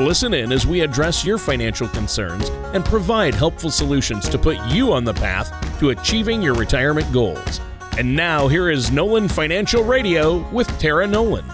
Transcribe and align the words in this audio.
Listen 0.00 0.32
in 0.32 0.50
as 0.50 0.66
we 0.66 0.80
address 0.80 1.26
your 1.26 1.36
financial 1.36 1.86
concerns 1.88 2.48
and 2.72 2.82
provide 2.82 3.34
helpful 3.34 3.70
solutions 3.70 4.30
to 4.30 4.38
put 4.38 4.56
you 4.68 4.94
on 4.94 5.04
the 5.04 5.12
path 5.12 5.52
to 5.78 5.90
achieving 5.90 6.40
your 6.40 6.54
retirement 6.54 7.12
goals. 7.12 7.60
And 7.98 8.16
now, 8.16 8.48
here 8.48 8.70
is 8.70 8.90
Nolan 8.90 9.28
Financial 9.28 9.84
Radio 9.84 10.48
with 10.52 10.66
Tara 10.78 11.06
Nolan. 11.06 11.44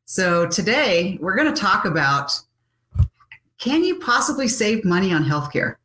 So, 0.04 0.46
today 0.48 1.16
we're 1.20 1.36
going 1.36 1.52
to 1.52 1.60
talk 1.60 1.84
about 1.84 2.32
can 3.58 3.84
you 3.84 4.00
possibly 4.00 4.48
save 4.48 4.84
money 4.84 5.12
on 5.12 5.24
healthcare? 5.24 5.76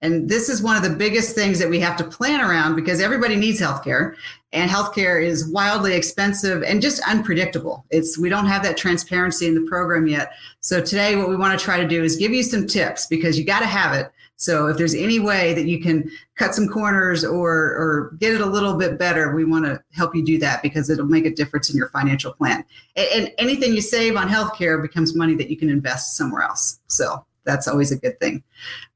And 0.00 0.28
this 0.28 0.48
is 0.48 0.62
one 0.62 0.76
of 0.76 0.84
the 0.84 0.96
biggest 0.96 1.34
things 1.34 1.58
that 1.58 1.68
we 1.68 1.80
have 1.80 1.96
to 1.96 2.04
plan 2.04 2.40
around 2.40 2.76
because 2.76 3.00
everybody 3.00 3.34
needs 3.34 3.60
healthcare 3.60 4.14
and 4.52 4.70
healthcare 4.70 5.20
is 5.20 5.48
wildly 5.48 5.94
expensive 5.94 6.62
and 6.62 6.80
just 6.80 7.02
unpredictable. 7.08 7.84
It's 7.90 8.16
we 8.16 8.28
don't 8.28 8.46
have 8.46 8.62
that 8.62 8.76
transparency 8.76 9.48
in 9.48 9.54
the 9.56 9.68
program 9.68 10.06
yet. 10.06 10.30
So 10.60 10.80
today 10.80 11.16
what 11.16 11.28
we 11.28 11.34
want 11.34 11.58
to 11.58 11.64
try 11.64 11.80
to 11.80 11.88
do 11.88 12.04
is 12.04 12.16
give 12.16 12.30
you 12.30 12.44
some 12.44 12.68
tips 12.68 13.06
because 13.06 13.36
you 13.36 13.44
got 13.44 13.60
to 13.60 13.66
have 13.66 13.94
it 13.94 14.12
so 14.38 14.68
if 14.68 14.76
there's 14.76 14.94
any 14.94 15.18
way 15.18 15.52
that 15.54 15.66
you 15.66 15.80
can 15.80 16.08
cut 16.36 16.54
some 16.54 16.68
corners 16.68 17.24
or 17.24 17.50
or 17.50 18.16
get 18.20 18.32
it 18.32 18.40
a 18.40 18.46
little 18.46 18.74
bit 18.74 18.96
better, 18.96 19.34
we 19.34 19.44
want 19.44 19.64
to 19.64 19.82
help 19.92 20.14
you 20.14 20.24
do 20.24 20.38
that 20.38 20.62
because 20.62 20.88
it'll 20.88 21.06
make 21.06 21.26
a 21.26 21.34
difference 21.34 21.68
in 21.70 21.76
your 21.76 21.88
financial 21.88 22.32
plan. 22.32 22.64
And, 22.94 23.08
and 23.12 23.32
anything 23.38 23.74
you 23.74 23.80
save 23.80 24.16
on 24.16 24.28
healthcare 24.28 24.80
becomes 24.80 25.16
money 25.16 25.34
that 25.34 25.50
you 25.50 25.56
can 25.56 25.68
invest 25.68 26.16
somewhere 26.16 26.42
else. 26.42 26.78
So 26.86 27.26
that's 27.42 27.66
always 27.66 27.90
a 27.90 27.96
good 27.96 28.20
thing. 28.20 28.44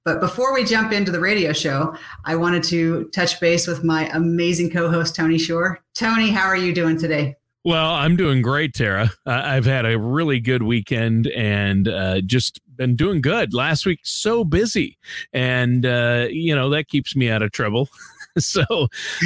But 0.04 0.20
before 0.20 0.54
we 0.54 0.64
jump 0.64 0.92
into 0.92 1.11
the 1.11 1.20
radio 1.20 1.52
show, 1.52 1.96
I 2.24 2.36
wanted 2.36 2.62
to 2.64 3.08
touch 3.08 3.40
base 3.40 3.67
with 3.67 3.83
my 3.83 4.08
amazing 4.11 4.70
co-host 4.70 5.17
Tony 5.17 5.38
Shore. 5.38 5.80
Tony, 5.94 6.30
how 6.30 6.46
are 6.46 6.56
you 6.56 6.72
doing 6.72 6.98
today? 6.98 7.36
Well, 7.64 7.90
I'm 7.92 8.17
doing 8.17 8.42
great, 8.42 8.74
Tara. 8.74 9.12
I've 9.24 9.67
had 9.67 9.86
a 9.86 9.96
really 9.96 10.40
good 10.40 10.64
weekend 10.64 11.28
and 11.28 11.86
uh, 11.86 12.20
just 12.23 12.61
been 12.77 12.96
doing 12.96 13.20
good. 13.20 13.55
Last 13.55 13.86
week, 13.86 14.00
so 14.02 14.42
busy, 14.45 14.98
and 15.33 15.86
uh, 15.86 16.27
you 16.28 16.56
know 16.56 16.70
that 16.70 16.89
keeps 16.89 17.14
me 17.14 17.30
out 17.30 17.42
of 17.42 17.52
trouble. 17.52 17.89
so 18.38 18.62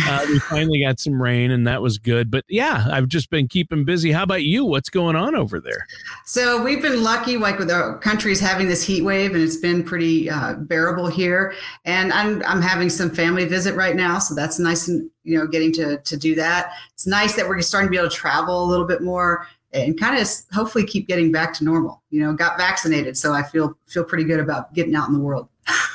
uh, 0.06 0.26
we 0.28 0.38
finally 0.40 0.80
got 0.80 0.98
some 0.98 1.20
rain, 1.20 1.50
and 1.50 1.66
that 1.66 1.82
was 1.82 1.98
good. 1.98 2.30
But 2.30 2.44
yeah, 2.48 2.86
I've 2.90 3.08
just 3.08 3.30
been 3.30 3.48
keeping 3.48 3.84
busy. 3.84 4.12
How 4.12 4.22
about 4.22 4.42
you? 4.42 4.64
What's 4.64 4.90
going 4.90 5.16
on 5.16 5.34
over 5.34 5.60
there? 5.60 5.86
So 6.24 6.62
we've 6.62 6.82
been 6.82 7.02
lucky, 7.02 7.36
like 7.36 7.58
with 7.58 7.70
our 7.70 7.98
countries 7.98 8.40
having 8.40 8.68
this 8.68 8.82
heat 8.82 9.02
wave, 9.02 9.34
and 9.34 9.42
it's 9.42 9.56
been 9.56 9.84
pretty 9.84 10.28
uh, 10.28 10.54
bearable 10.54 11.06
here. 11.06 11.54
And 11.84 12.12
I'm 12.12 12.42
I'm 12.44 12.60
having 12.60 12.90
some 12.90 13.10
family 13.10 13.44
visit 13.44 13.74
right 13.74 13.94
now, 13.94 14.18
so 14.18 14.34
that's 14.34 14.58
nice 14.58 14.88
and 14.88 15.08
you 15.22 15.38
know 15.38 15.46
getting 15.46 15.72
to 15.74 15.98
to 15.98 16.16
do 16.16 16.34
that. 16.34 16.72
It's 16.94 17.06
nice 17.06 17.36
that 17.36 17.48
we're 17.48 17.60
starting 17.60 17.88
to 17.88 17.90
be 17.90 17.98
able 17.98 18.10
to 18.10 18.16
travel 18.16 18.64
a 18.64 18.68
little 18.68 18.86
bit 18.86 19.02
more 19.02 19.46
and 19.72 19.98
kind 19.98 20.20
of 20.20 20.28
hopefully 20.52 20.84
keep 20.84 21.06
getting 21.06 21.30
back 21.30 21.52
to 21.54 21.64
normal. 21.64 22.02
You 22.10 22.20
know, 22.20 22.32
got 22.32 22.58
vaccinated, 22.58 23.16
so 23.16 23.32
I 23.32 23.42
feel 23.42 23.76
feel 23.86 24.04
pretty 24.04 24.24
good 24.24 24.40
about 24.40 24.74
getting 24.74 24.94
out 24.94 25.08
in 25.08 25.14
the 25.14 25.20
world. 25.20 25.48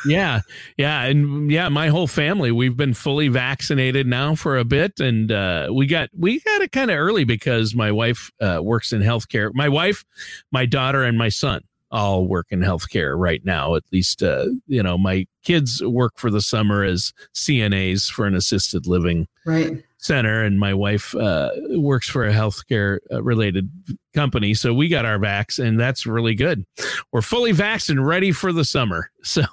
Yeah, 0.05 0.41
yeah, 0.77 1.03
and 1.03 1.51
yeah, 1.51 1.69
my 1.69 1.87
whole 1.87 2.07
family 2.07 2.51
we've 2.51 2.77
been 2.77 2.93
fully 2.93 3.27
vaccinated 3.27 4.07
now 4.07 4.35
for 4.35 4.57
a 4.57 4.65
bit, 4.65 4.99
and 4.99 5.31
uh, 5.31 5.69
we 5.71 5.85
got 5.85 6.09
we 6.17 6.39
got 6.39 6.61
it 6.61 6.71
kind 6.71 6.91
of 6.91 6.97
early 6.97 7.23
because 7.23 7.75
my 7.75 7.91
wife 7.91 8.31
uh, 8.41 8.59
works 8.61 8.91
in 8.91 9.01
healthcare. 9.01 9.51
My 9.53 9.69
wife, 9.69 10.03
my 10.51 10.65
daughter, 10.65 11.03
and 11.03 11.17
my 11.17 11.29
son 11.29 11.63
all 11.91 12.25
work 12.25 12.47
in 12.49 12.61
healthcare 12.61 13.17
right 13.17 13.43
now. 13.43 13.75
At 13.75 13.83
least, 13.91 14.23
uh, 14.23 14.45
you 14.67 14.81
know, 14.81 14.97
my 14.97 15.27
kids 15.43 15.83
work 15.83 16.13
for 16.15 16.31
the 16.31 16.41
summer 16.41 16.83
as 16.83 17.13
CNAs 17.35 18.09
for 18.09 18.25
an 18.25 18.35
assisted 18.35 18.87
living 18.87 19.27
right 19.45 19.83
center, 20.01 20.43
and 20.43 20.59
my 20.59 20.73
wife 20.73 21.15
uh, 21.15 21.51
works 21.69 22.09
for 22.09 22.27
a 22.27 22.33
healthcare 22.33 22.99
uh, 23.11 23.23
related 23.23 23.69
company. 24.13 24.53
So 24.53 24.73
we 24.73 24.89
got 24.89 25.05
our 25.05 25.17
vax, 25.17 25.63
and 25.63 25.79
that's 25.79 26.05
really 26.05 26.35
good. 26.35 26.65
We're 27.11 27.21
fully 27.21 27.53
vaxxed 27.53 27.89
and 27.89 28.05
ready 28.05 28.31
for 28.31 28.51
the 28.51 28.65
summer. 28.65 29.09
So 29.23 29.43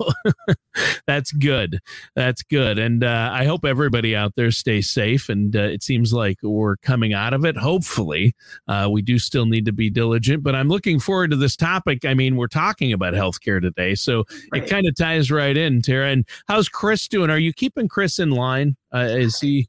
that's 1.06 1.31
good. 1.31 1.78
That's 2.16 2.42
good. 2.42 2.78
And 2.78 3.04
uh, 3.04 3.31
I 3.34 3.44
hope 3.44 3.66
everybody 3.66 4.16
out 4.16 4.32
there 4.34 4.50
stays 4.50 4.88
safe. 4.88 5.28
And 5.28 5.54
uh, 5.54 5.60
it 5.60 5.82
seems 5.82 6.14
like 6.14 6.38
we're 6.42 6.78
coming 6.78 7.12
out 7.12 7.34
of 7.34 7.44
it. 7.44 7.54
Hopefully, 7.54 8.34
uh, 8.66 8.88
we 8.91 9.03
do 9.03 9.19
still 9.19 9.44
need 9.44 9.66
to 9.66 9.72
be 9.72 9.91
diligent, 9.91 10.42
but 10.42 10.54
I'm 10.54 10.69
looking 10.70 10.98
forward 10.98 11.32
to 11.32 11.37
this 11.37 11.54
topic. 11.54 12.06
I 12.06 12.14
mean, 12.14 12.37
we're 12.37 12.47
talking 12.47 12.94
about 12.94 13.12
healthcare 13.12 13.60
today. 13.60 13.94
So 13.94 14.25
right. 14.53 14.62
it 14.62 14.70
kind 14.70 14.88
of 14.88 14.97
ties 14.97 15.31
right 15.31 15.56
in, 15.56 15.82
Tara. 15.82 16.12
And 16.12 16.26
how's 16.48 16.70
Chris 16.70 17.06
doing? 17.06 17.28
Are 17.28 17.38
you 17.38 17.53
keeping 17.53 17.88
Chris 17.88 18.19
in 18.19 18.31
line? 18.31 18.75
Uh, 18.94 19.00
is 19.00 19.38
he? 19.38 19.69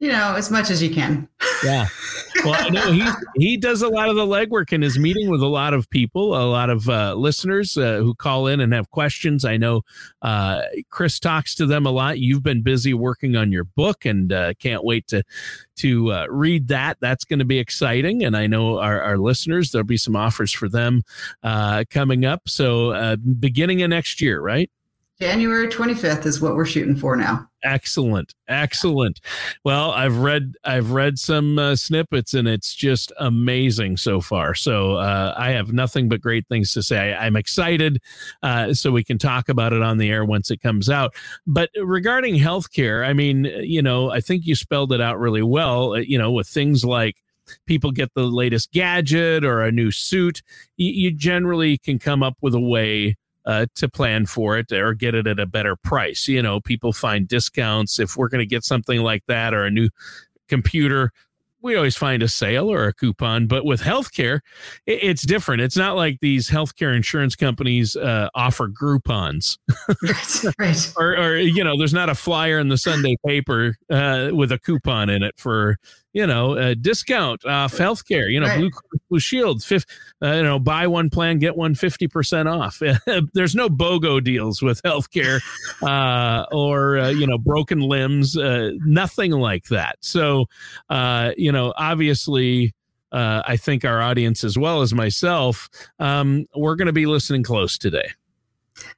You 0.00 0.08
know, 0.08 0.34
as 0.34 0.50
much 0.50 0.70
as 0.70 0.82
you 0.82 0.90
can. 0.90 1.28
Yeah. 1.62 1.86
Well, 2.42 2.54
I 2.56 2.70
know 2.70 2.90
he 2.90 3.06
he 3.36 3.56
does 3.58 3.82
a 3.82 3.88
lot 3.88 4.08
of 4.08 4.16
the 4.16 4.24
legwork 4.24 4.72
and 4.72 4.82
is 4.82 4.98
meeting 4.98 5.28
with 5.28 5.42
a 5.42 5.46
lot 5.46 5.74
of 5.74 5.90
people, 5.90 6.34
a 6.34 6.48
lot 6.48 6.70
of 6.70 6.88
uh, 6.88 7.12
listeners 7.14 7.76
uh, 7.76 7.98
who 7.98 8.14
call 8.14 8.46
in 8.46 8.60
and 8.60 8.72
have 8.72 8.90
questions. 8.90 9.44
I 9.44 9.58
know 9.58 9.82
uh, 10.22 10.62
Chris 10.88 11.18
talks 11.18 11.54
to 11.56 11.66
them 11.66 11.84
a 11.84 11.90
lot. 11.90 12.18
You've 12.18 12.42
been 12.42 12.62
busy 12.62 12.94
working 12.94 13.36
on 13.36 13.52
your 13.52 13.64
book, 13.64 14.06
and 14.06 14.32
uh, 14.32 14.54
can't 14.54 14.84
wait 14.84 15.06
to 15.08 15.22
to 15.76 16.12
uh, 16.12 16.26
read 16.30 16.68
that. 16.68 16.96
That's 17.00 17.26
going 17.26 17.40
to 17.40 17.44
be 17.44 17.58
exciting, 17.58 18.24
and 18.24 18.34
I 18.34 18.46
know 18.46 18.78
our, 18.78 19.02
our 19.02 19.18
listeners 19.18 19.70
there'll 19.70 19.84
be 19.84 19.98
some 19.98 20.16
offers 20.16 20.50
for 20.50 20.68
them 20.70 21.02
uh, 21.42 21.84
coming 21.90 22.24
up. 22.24 22.48
So 22.48 23.16
beginning 23.38 23.82
of 23.82 23.90
next 23.90 24.22
year, 24.22 24.40
right? 24.40 24.70
January 25.20 25.68
25th 25.68 26.24
is 26.24 26.40
what 26.40 26.56
we're 26.56 26.64
shooting 26.64 26.96
for 26.96 27.14
now. 27.14 27.46
Excellent. 27.62 28.34
Excellent. 28.48 29.20
Well, 29.64 29.90
I've 29.90 30.16
read 30.16 30.54
I've 30.64 30.92
read 30.92 31.18
some 31.18 31.58
uh, 31.58 31.76
snippets 31.76 32.32
and 32.32 32.48
it's 32.48 32.74
just 32.74 33.12
amazing 33.18 33.98
so 33.98 34.22
far. 34.22 34.54
So 34.54 34.94
uh, 34.94 35.34
I 35.36 35.50
have 35.50 35.74
nothing 35.74 36.08
but 36.08 36.22
great 36.22 36.48
things 36.48 36.72
to 36.72 36.82
say. 36.82 37.12
I, 37.12 37.26
am 37.26 37.36
excited 37.36 38.00
uh, 38.42 38.72
so 38.72 38.90
we 38.90 39.04
can 39.04 39.18
talk 39.18 39.50
about 39.50 39.74
it 39.74 39.82
on 39.82 39.98
the 39.98 40.08
air 40.08 40.24
once 40.24 40.50
it 40.50 40.62
comes 40.62 40.88
out. 40.88 41.14
But 41.46 41.68
regarding 41.82 42.36
healthcare, 42.36 43.06
I 43.06 43.12
mean, 43.12 43.44
you 43.44 43.82
know, 43.82 44.10
I 44.10 44.22
think 44.22 44.46
you 44.46 44.54
spelled 44.54 44.90
it 44.90 45.02
out 45.02 45.18
really 45.18 45.42
well, 45.42 45.92
uh, 45.92 45.98
you 45.98 46.16
know, 46.16 46.32
with 46.32 46.48
things 46.48 46.82
like 46.82 47.16
people 47.66 47.90
get 47.90 48.14
the 48.14 48.22
latest 48.22 48.72
gadget 48.72 49.44
or 49.44 49.60
a 49.60 49.70
new 49.70 49.90
suit, 49.90 50.40
you, 50.78 50.92
you 50.92 51.10
generally 51.10 51.76
can 51.76 51.98
come 51.98 52.22
up 52.22 52.38
with 52.40 52.54
a 52.54 52.60
way 52.60 53.16
uh, 53.46 53.66
to 53.74 53.88
plan 53.88 54.26
for 54.26 54.58
it 54.58 54.72
or 54.72 54.94
get 54.94 55.14
it 55.14 55.26
at 55.26 55.38
a 55.38 55.46
better 55.46 55.76
price. 55.76 56.28
You 56.28 56.42
know, 56.42 56.60
people 56.60 56.92
find 56.92 57.26
discounts. 57.26 57.98
If 57.98 58.16
we're 58.16 58.28
going 58.28 58.40
to 58.40 58.46
get 58.46 58.64
something 58.64 59.00
like 59.00 59.24
that 59.26 59.54
or 59.54 59.64
a 59.64 59.70
new 59.70 59.88
computer, 60.48 61.12
we 61.62 61.76
always 61.76 61.96
find 61.96 62.22
a 62.22 62.28
sale 62.28 62.70
or 62.70 62.86
a 62.86 62.92
coupon. 62.92 63.46
But 63.46 63.64
with 63.64 63.82
healthcare, 63.82 64.40
it's 64.86 65.22
different. 65.22 65.60
It's 65.62 65.76
not 65.76 65.96
like 65.96 66.20
these 66.20 66.48
healthcare 66.48 66.94
insurance 66.94 67.36
companies 67.36 67.96
uh, 67.96 68.28
offer 68.34 68.68
Groupons, 68.68 69.58
right? 70.58 70.92
or, 70.96 71.16
or, 71.16 71.36
you 71.36 71.62
know, 71.62 71.76
there's 71.76 71.94
not 71.94 72.08
a 72.08 72.14
flyer 72.14 72.58
in 72.58 72.68
the 72.68 72.78
Sunday 72.78 73.16
paper 73.26 73.76
uh, 73.90 74.30
with 74.32 74.52
a 74.52 74.58
coupon 74.58 75.10
in 75.10 75.22
it 75.22 75.34
for 75.38 75.76
you 76.12 76.26
know, 76.26 76.54
a 76.54 76.74
discount 76.74 77.44
off 77.44 77.74
healthcare, 77.76 78.30
you 78.30 78.40
know, 78.40 78.46
Right. 78.46 78.58
Blue 78.58 78.70
Blue 79.08 79.20
Shield, 79.20 79.62
fifth, 79.62 79.86
uh, 80.22 80.32
you 80.32 80.42
know, 80.42 80.58
buy 80.58 80.86
one 80.86 81.10
plan, 81.10 81.38
get 81.38 81.56
one 81.56 81.74
50% 81.74 82.46
off. 82.46 82.80
There's 83.34 83.54
no 83.54 83.68
BOGO 83.68 84.22
deals 84.22 84.62
with 84.62 84.82
healthcare 84.82 85.40
uh, 85.82 86.46
or, 86.52 86.98
uh, 86.98 87.08
you 87.10 87.26
know, 87.26 87.38
broken 87.38 87.80
limbs, 87.80 88.36
uh, 88.36 88.70
nothing 88.84 89.32
like 89.32 89.64
that. 89.66 89.96
So, 90.00 90.46
uh, 90.88 91.32
you 91.36 91.52
know, 91.52 91.72
obviously, 91.76 92.72
uh, 93.12 93.42
I 93.44 93.56
think 93.56 93.84
our 93.84 94.00
audience, 94.00 94.44
as 94.44 94.56
well 94.56 94.82
as 94.82 94.94
myself, 94.94 95.68
um, 95.98 96.46
we're 96.54 96.76
going 96.76 96.86
to 96.86 96.92
be 96.92 97.06
listening 97.06 97.42
close 97.42 97.76
today. 97.76 98.10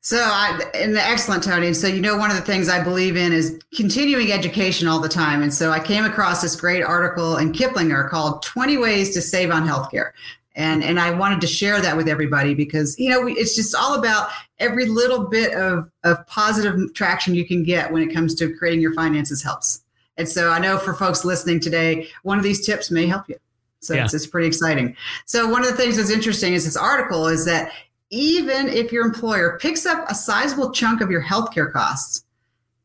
So, 0.00 0.18
I, 0.18 0.60
and 0.74 0.94
the 0.94 1.02
excellent, 1.02 1.44
Tony. 1.44 1.68
And 1.68 1.76
so, 1.76 1.86
you 1.86 2.00
know, 2.00 2.16
one 2.16 2.30
of 2.30 2.36
the 2.36 2.42
things 2.42 2.68
I 2.68 2.82
believe 2.82 3.16
in 3.16 3.32
is 3.32 3.60
continuing 3.74 4.32
education 4.32 4.88
all 4.88 5.00
the 5.00 5.08
time. 5.08 5.42
And 5.42 5.52
so, 5.52 5.70
I 5.70 5.80
came 5.80 6.04
across 6.04 6.42
this 6.42 6.56
great 6.56 6.82
article 6.82 7.36
in 7.36 7.52
Kiplinger 7.52 8.08
called 8.08 8.42
20 8.42 8.78
Ways 8.78 9.14
to 9.14 9.20
Save 9.22 9.50
on 9.50 9.66
Healthcare. 9.66 10.10
And, 10.54 10.84
and 10.84 11.00
I 11.00 11.10
wanted 11.12 11.40
to 11.42 11.46
share 11.46 11.80
that 11.80 11.96
with 11.96 12.08
everybody 12.08 12.52
because, 12.54 12.98
you 12.98 13.08
know, 13.08 13.22
we, 13.22 13.32
it's 13.34 13.54
just 13.54 13.74
all 13.74 13.94
about 13.98 14.28
every 14.58 14.86
little 14.86 15.28
bit 15.28 15.54
of, 15.54 15.90
of 16.04 16.26
positive 16.26 16.92
traction 16.94 17.34
you 17.34 17.46
can 17.46 17.62
get 17.62 17.90
when 17.90 18.02
it 18.02 18.12
comes 18.12 18.34
to 18.34 18.52
creating 18.54 18.80
your 18.82 18.92
finances 18.92 19.42
helps. 19.42 19.82
And 20.18 20.28
so, 20.28 20.50
I 20.50 20.58
know 20.58 20.78
for 20.78 20.94
folks 20.94 21.24
listening 21.24 21.60
today, 21.60 22.08
one 22.22 22.38
of 22.38 22.44
these 22.44 22.66
tips 22.66 22.90
may 22.90 23.06
help 23.06 23.28
you. 23.28 23.36
So, 23.80 23.94
Yeah. 23.94 24.04
it's, 24.04 24.14
it's 24.14 24.26
pretty 24.26 24.46
exciting. 24.48 24.96
So, 25.26 25.48
one 25.48 25.62
of 25.64 25.70
the 25.70 25.76
things 25.76 25.96
that's 25.96 26.10
interesting 26.10 26.52
is 26.54 26.64
this 26.64 26.76
article 26.76 27.28
is 27.28 27.44
that 27.46 27.72
even 28.12 28.68
if 28.68 28.92
your 28.92 29.04
employer 29.04 29.58
picks 29.60 29.86
up 29.86 30.08
a 30.08 30.14
sizable 30.14 30.70
chunk 30.70 31.00
of 31.00 31.10
your 31.10 31.22
healthcare 31.22 31.72
costs, 31.72 32.24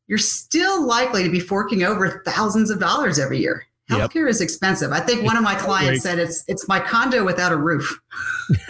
you're 0.07 0.17
still 0.17 0.87
likely 0.87 1.21
to 1.23 1.29
be 1.29 1.41
forking 1.41 1.83
over 1.83 2.23
thousands 2.25 2.71
of 2.71 2.79
dollars 2.79 3.19
every 3.19 3.39
year. 3.39 3.67
Yep. 3.89 4.11
Healthcare 4.11 4.29
is 4.29 4.41
expensive. 4.41 4.91
I 4.91 4.99
think 4.99 5.23
one 5.23 5.37
of 5.37 5.43
my 5.43 5.55
clients 5.55 6.03
said 6.03 6.19
it's 6.19 6.43
it's 6.47 6.67
my 6.67 6.79
condo 6.79 7.23
without 7.23 7.53
a 7.53 7.57
roof. 7.57 8.01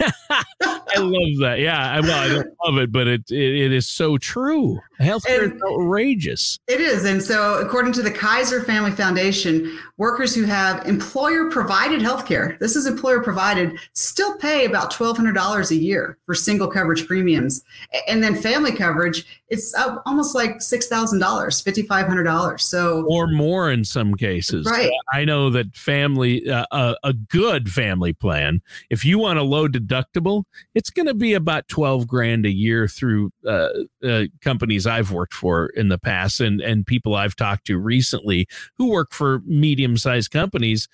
I 0.60 0.98
love 0.98 1.38
that. 1.40 1.58
Yeah, 1.58 1.92
I, 1.92 2.00
well, 2.00 2.18
I 2.18 2.28
don't 2.28 2.54
love 2.64 2.78
it, 2.78 2.92
but 2.92 3.08
it, 3.08 3.30
it 3.30 3.66
it 3.66 3.72
is 3.72 3.88
so 3.88 4.16
true. 4.16 4.78
Healthcare 5.00 5.54
is 5.54 5.62
outrageous. 5.62 6.58
It 6.68 6.80
is. 6.80 7.04
And 7.04 7.22
so, 7.22 7.58
according 7.58 7.92
to 7.94 8.02
the 8.02 8.10
Kaiser 8.12 8.62
Family 8.62 8.92
Foundation, 8.92 9.78
workers 9.98 10.34
who 10.34 10.44
have 10.44 10.86
employer 10.86 11.50
provided 11.50 12.00
health 12.00 12.24
care, 12.24 12.56
this 12.60 12.76
is 12.76 12.86
employer 12.86 13.22
provided, 13.22 13.78
still 13.92 14.36
pay 14.38 14.64
about 14.64 14.92
$1,200 14.92 15.70
a 15.70 15.74
year 15.74 16.16
for 16.24 16.34
single 16.34 16.68
coverage 16.68 17.06
premiums. 17.06 17.62
And 18.06 18.22
then 18.22 18.36
family 18.36 18.72
coverage, 18.72 19.26
it's 19.48 19.74
almost 20.06 20.34
like 20.34 20.58
$6,000, 20.58 21.20
$5,500. 21.20 22.60
So, 22.60 23.04
or 23.08 23.26
more 23.26 23.70
in 23.70 23.84
some 23.84 24.14
cases. 24.14 24.66
Right. 24.66 24.90
I 25.12 25.24
know 25.24 25.50
that 25.50 25.74
family, 25.74 26.48
uh, 26.48 26.66
a, 26.70 26.96
a 27.02 27.12
good 27.12 27.70
family 27.70 28.12
plan, 28.12 28.62
if 28.90 29.04
you 29.04 29.18
want 29.18 29.38
a 29.38 29.42
low 29.42 29.66
deductible, 29.66 30.44
it's 30.74 30.90
going 30.90 31.06
to 31.06 31.14
be 31.14 31.34
about 31.34 31.66
12 31.68 32.06
grand 32.06 32.46
a 32.46 32.52
year 32.52 32.86
through 32.86 33.32
uh, 33.46 33.70
uh, 34.04 34.24
companies 34.42 34.86
I've 34.86 35.10
worked 35.10 35.34
for 35.34 35.66
in 35.70 35.88
the 35.88 35.98
past 35.98 36.40
and, 36.40 36.60
and 36.60 36.86
people 36.86 37.16
I've 37.16 37.34
talked 37.34 37.66
to 37.66 37.78
recently 37.78 38.46
who 38.76 38.90
work 38.90 39.12
for 39.12 39.40
medium 39.44 39.87
sized 39.96 40.30
companies. 40.30 40.88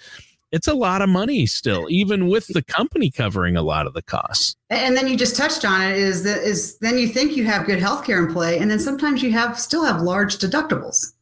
It's 0.53 0.69
a 0.69 0.75
lot 0.75 1.03
of 1.03 1.09
money 1.09 1.47
still, 1.47 1.87
even 1.91 2.29
with 2.29 2.47
the 2.47 2.63
company 2.63 3.11
covering 3.11 3.57
a 3.57 3.63
lot 3.63 3.89
of 3.89 3.93
the 3.93 4.03
costs. 4.03 4.55
and 4.71 4.97
then 4.97 5.09
you 5.09 5.17
just 5.17 5.37
touched 5.37 5.65
on 5.65 5.83
it 5.83 5.97
is 5.99 6.23
that 6.23 6.43
is 6.43 6.79
then 6.79 6.97
you 6.97 7.09
think 7.09 7.37
you 7.37 7.45
have 7.45 7.67
good 7.67 7.81
healthcare 7.81 8.25
in 8.25 8.33
play. 8.33 8.59
And 8.59 8.71
then 8.71 8.79
sometimes 8.79 9.23
you 9.23 9.33
have 9.33 9.59
still 9.59 9.85
have 9.85 10.01
large 10.01 10.39
deductibles. 10.39 11.13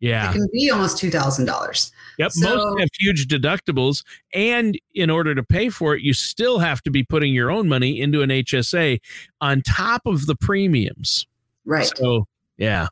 Yeah. 0.00 0.28
It 0.28 0.34
can 0.34 0.46
be 0.52 0.70
almost 0.70 0.98
$2,000. 0.98 1.90
Yep. 2.18 2.32
So- 2.32 2.54
most 2.54 2.80
have 2.80 2.88
huge 2.98 3.26
deductibles. 3.26 4.04
And 4.34 4.78
in 4.94 5.08
order 5.08 5.34
to 5.34 5.42
pay 5.42 5.70
for 5.70 5.94
it, 5.94 6.02
you 6.02 6.12
still 6.12 6.58
have 6.58 6.82
to 6.82 6.90
be 6.90 7.02
putting 7.04 7.32
your 7.32 7.50
own 7.50 7.68
money 7.68 7.98
into 7.98 8.20
an 8.20 8.28
HSA 8.28 9.00
on 9.40 9.62
top 9.62 10.02
of 10.04 10.26
the 10.26 10.36
premiums. 10.36 11.26
Right. 11.64 11.90
So, 11.96 12.26
yeah. 12.58 12.88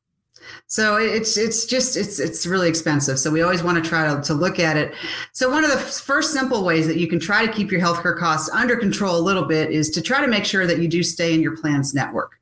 So 0.67 0.97
it's 0.97 1.37
it's 1.37 1.67
just 1.67 1.97
it's 1.97 2.19
it's 2.19 2.47
really 2.47 2.69
expensive. 2.69 3.19
So 3.19 3.31
we 3.31 3.43
always 3.43 3.63
want 3.63 3.83
to 3.83 3.89
try 3.89 4.15
to, 4.15 4.23
to 4.23 4.35
look 4.35 4.59
at 4.59 4.77
it. 4.77 4.95
So 5.33 5.51
one 5.51 5.65
of 5.65 5.71
the 5.71 5.79
first 5.79 6.33
simple 6.33 6.65
ways 6.65 6.87
that 6.87 6.97
you 6.97 7.07
can 7.07 7.21
try 7.21 7.45
to 7.45 7.53
keep 7.53 7.71
your 7.71 7.81
healthcare 7.81 8.19
costs 8.19 8.49
under 8.51 8.77
control 8.77 9.17
a 9.17 9.21
little 9.21 9.45
bit 9.45 9.71
is 9.71 9.91
to 9.91 10.03
try 10.03 10.21
to 10.21 10.29
make 10.29 10.45
sure 10.45 10.67
that 10.67 10.79
you 10.79 10.89
do 10.89 11.03
stay 11.03 11.35
in 11.35 11.41
your 11.41 11.57
plan's 11.57 11.95
network. 11.95 12.39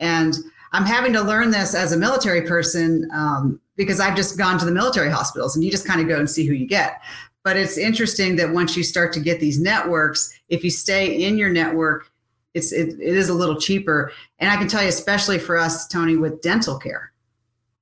And 0.00 0.34
I'm 0.72 0.84
having 0.84 1.12
to 1.14 1.22
learn 1.22 1.50
this 1.50 1.74
as 1.74 1.92
a 1.92 1.96
military 1.96 2.42
person 2.42 3.08
um, 3.12 3.60
because 3.76 4.00
I've 4.00 4.16
just 4.16 4.36
gone 4.36 4.58
to 4.58 4.64
the 4.64 4.72
military 4.72 5.10
hospitals 5.10 5.56
and 5.56 5.64
you 5.64 5.70
just 5.70 5.86
kind 5.86 6.00
of 6.00 6.08
go 6.08 6.18
and 6.18 6.28
see 6.28 6.46
who 6.46 6.54
you 6.54 6.66
get. 6.66 7.00
But 7.44 7.56
it's 7.56 7.78
interesting 7.78 8.36
that 8.36 8.52
once 8.52 8.76
you 8.76 8.82
start 8.82 9.12
to 9.14 9.20
get 9.20 9.40
these 9.40 9.58
networks, 9.58 10.38
if 10.48 10.64
you 10.64 10.70
stay 10.70 11.24
in 11.24 11.38
your 11.38 11.48
network, 11.48 12.10
it's 12.54 12.72
it, 12.72 12.88
it 13.00 13.16
is 13.16 13.28
a 13.28 13.34
little 13.34 13.58
cheaper. 13.58 14.12
And 14.38 14.50
I 14.50 14.56
can 14.56 14.68
tell 14.68 14.82
you, 14.82 14.88
especially 14.88 15.38
for 15.38 15.56
us, 15.56 15.86
Tony, 15.86 16.16
with 16.16 16.42
dental 16.42 16.78
care 16.78 17.12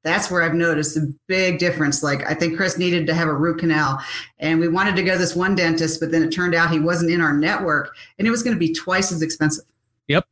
that's 0.06 0.30
where 0.30 0.42
I've 0.42 0.54
noticed 0.54 0.96
a 0.96 1.12
big 1.26 1.58
difference. 1.58 2.00
Like 2.00 2.24
I 2.30 2.32
think 2.32 2.56
Chris 2.56 2.78
needed 2.78 3.08
to 3.08 3.14
have 3.14 3.26
a 3.26 3.34
root 3.34 3.58
canal 3.58 4.00
and 4.38 4.60
we 4.60 4.68
wanted 4.68 4.94
to 4.94 5.02
go 5.02 5.14
to 5.14 5.18
this 5.18 5.34
one 5.34 5.56
dentist, 5.56 5.98
but 5.98 6.12
then 6.12 6.22
it 6.22 6.30
turned 6.30 6.54
out 6.54 6.70
he 6.70 6.78
wasn't 6.78 7.10
in 7.10 7.20
our 7.20 7.36
network 7.36 7.92
and 8.16 8.28
it 8.28 8.30
was 8.30 8.44
going 8.44 8.54
to 8.54 8.58
be 8.58 8.72
twice 8.72 9.10
as 9.10 9.20
expensive. 9.20 9.64
Yep. 10.06 10.24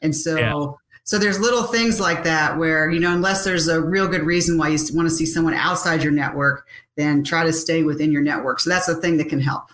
And 0.00 0.16
so 0.16 0.38
Yeah. 0.38 0.72
so 1.04 1.18
there's 1.18 1.38
little 1.38 1.64
things 1.64 2.00
like 2.00 2.24
that 2.24 2.56
where, 2.56 2.88
you 2.88 2.98
know, 2.98 3.12
unless 3.12 3.44
there's 3.44 3.68
a 3.68 3.82
real 3.82 4.08
good 4.08 4.22
reason 4.22 4.56
why 4.56 4.68
you 4.68 4.78
want 4.94 5.06
to 5.06 5.14
see 5.14 5.26
someone 5.26 5.52
outside 5.52 6.02
your 6.02 6.12
network, 6.12 6.66
then 6.96 7.22
try 7.22 7.44
to 7.44 7.52
stay 7.52 7.82
within 7.82 8.10
your 8.10 8.22
network. 8.22 8.60
So 8.60 8.70
that's 8.70 8.86
the 8.86 8.96
thing 8.96 9.18
that 9.18 9.28
can 9.28 9.40
help. 9.40 9.72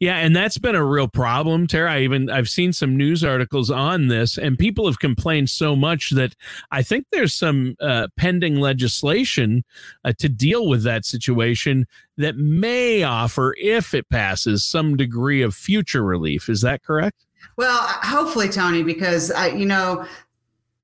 Yeah, 0.00 0.16
and 0.16 0.34
that's 0.34 0.58
been 0.58 0.74
a 0.74 0.84
real 0.84 1.08
problem, 1.08 1.66
Tara. 1.66 1.92
I 1.92 2.00
even 2.00 2.30
I've 2.30 2.48
seen 2.48 2.72
some 2.72 2.96
news 2.96 3.24
articles 3.24 3.70
on 3.70 4.08
this, 4.08 4.38
and 4.38 4.58
people 4.58 4.86
have 4.86 4.98
complained 4.98 5.50
so 5.50 5.74
much 5.74 6.10
that 6.10 6.34
I 6.70 6.82
think 6.82 7.06
there's 7.10 7.34
some 7.34 7.76
uh, 7.80 8.08
pending 8.16 8.56
legislation 8.56 9.64
uh, 10.04 10.12
to 10.18 10.28
deal 10.28 10.68
with 10.68 10.82
that 10.84 11.04
situation 11.04 11.86
that 12.16 12.36
may 12.36 13.02
offer, 13.02 13.54
if 13.58 13.94
it 13.94 14.08
passes, 14.08 14.64
some 14.64 14.96
degree 14.96 15.42
of 15.42 15.54
future 15.54 16.02
relief. 16.02 16.48
Is 16.48 16.60
that 16.62 16.82
correct? 16.82 17.24
Well, 17.56 17.78
hopefully, 17.80 18.48
Tony, 18.48 18.82
because 18.82 19.30
I, 19.30 19.48
you 19.48 19.66
know, 19.66 20.06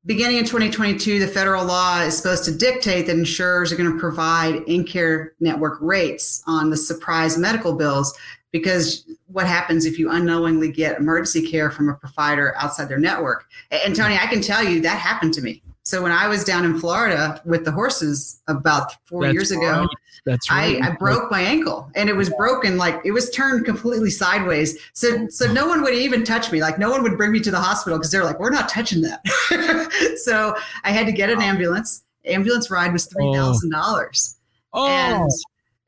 beginning 0.07 0.39
in 0.39 0.45
2022, 0.45 1.19
the 1.19 1.27
federal 1.27 1.65
law 1.65 2.01
is 2.01 2.17
supposed 2.17 2.45
to 2.45 2.57
dictate 2.57 3.07
that 3.07 3.17
insurers 3.17 3.73
are 3.73 3.77
going 3.77 3.93
to 3.93 3.99
provide 3.99 4.57
in-care 4.67 5.33
network 5.41 5.79
rates 5.81 6.43
on 6.47 6.71
the 6.71 6.77
surprise 6.77 7.39
medical 7.39 7.75
bills. 7.75 8.17
Because 8.55 9.05
what 9.27 9.49
happens 9.49 9.85
if 9.85 9.99
you 9.99 10.13
unknowingly 10.13 10.71
get 10.71 10.97
emergency 10.97 11.51
care 11.51 11.73
from 11.73 11.89
a 11.89 11.95
provider 11.95 12.55
outside 12.57 12.89
their 12.89 13.01
network? 13.01 13.49
And 13.73 13.97
Tony, 13.97 14.15
I 14.15 14.27
can 14.27 14.41
tell 14.41 14.63
you 14.63 14.81
that 14.83 14.97
happened 14.97 15.35
to 15.35 15.43
me. 15.43 15.61
So 15.83 16.01
when 16.01 16.13
I 16.13 16.29
was 16.29 16.45
down 16.45 16.65
in 16.65 16.79
Florida 16.79 17.43
with 17.45 17.65
the 17.65 17.73
horses 17.73 18.41
about 18.47 18.93
four 19.07 19.23
That's 19.23 19.35
years 19.35 19.51
ago, 19.51 19.81
right. 19.81 19.89
That's 20.25 20.49
right. 20.53 20.81
I, 20.81 20.87
I 20.87 20.91
broke 20.93 21.33
my 21.33 21.41
ankle 21.41 21.91
and 21.97 22.09
it 22.09 22.15
was 22.15 22.31
broken 22.31 22.77
like 22.79 23.01
it 23.05 23.11
was 23.11 23.29
turned 23.31 23.65
completely 23.65 24.09
sideways. 24.09 24.79
So 24.93 25.27
so 25.31 25.53
no 25.53 25.67
one 25.67 25.83
would 25.83 25.93
even 25.93 26.23
touch 26.23 26.53
me. 26.53 26.63
Like 26.63 26.79
no 26.79 26.91
one 26.91 27.03
would 27.03 27.17
bring 27.17 27.33
me 27.33 27.41
to 27.41 27.51
the 27.51 27.61
hospital 27.61 27.99
because 27.99 28.13
they're 28.13 28.25
like, 28.25 28.39
we're 28.39 28.51
not 28.51 28.69
touching 28.69 29.03
that. 29.03 29.21
so 30.25 30.55
I 30.85 30.93
had 30.93 31.07
to 31.07 31.13
get 31.13 31.29
an 31.29 31.43
ambulance. 31.43 32.05
Ambulance 32.25 32.71
ride 32.71 32.93
was 32.93 33.07
three 33.07 33.35
thousand 33.35 33.71
dollars. 33.71 34.37
Oh, 34.73 34.87
And 34.87 35.31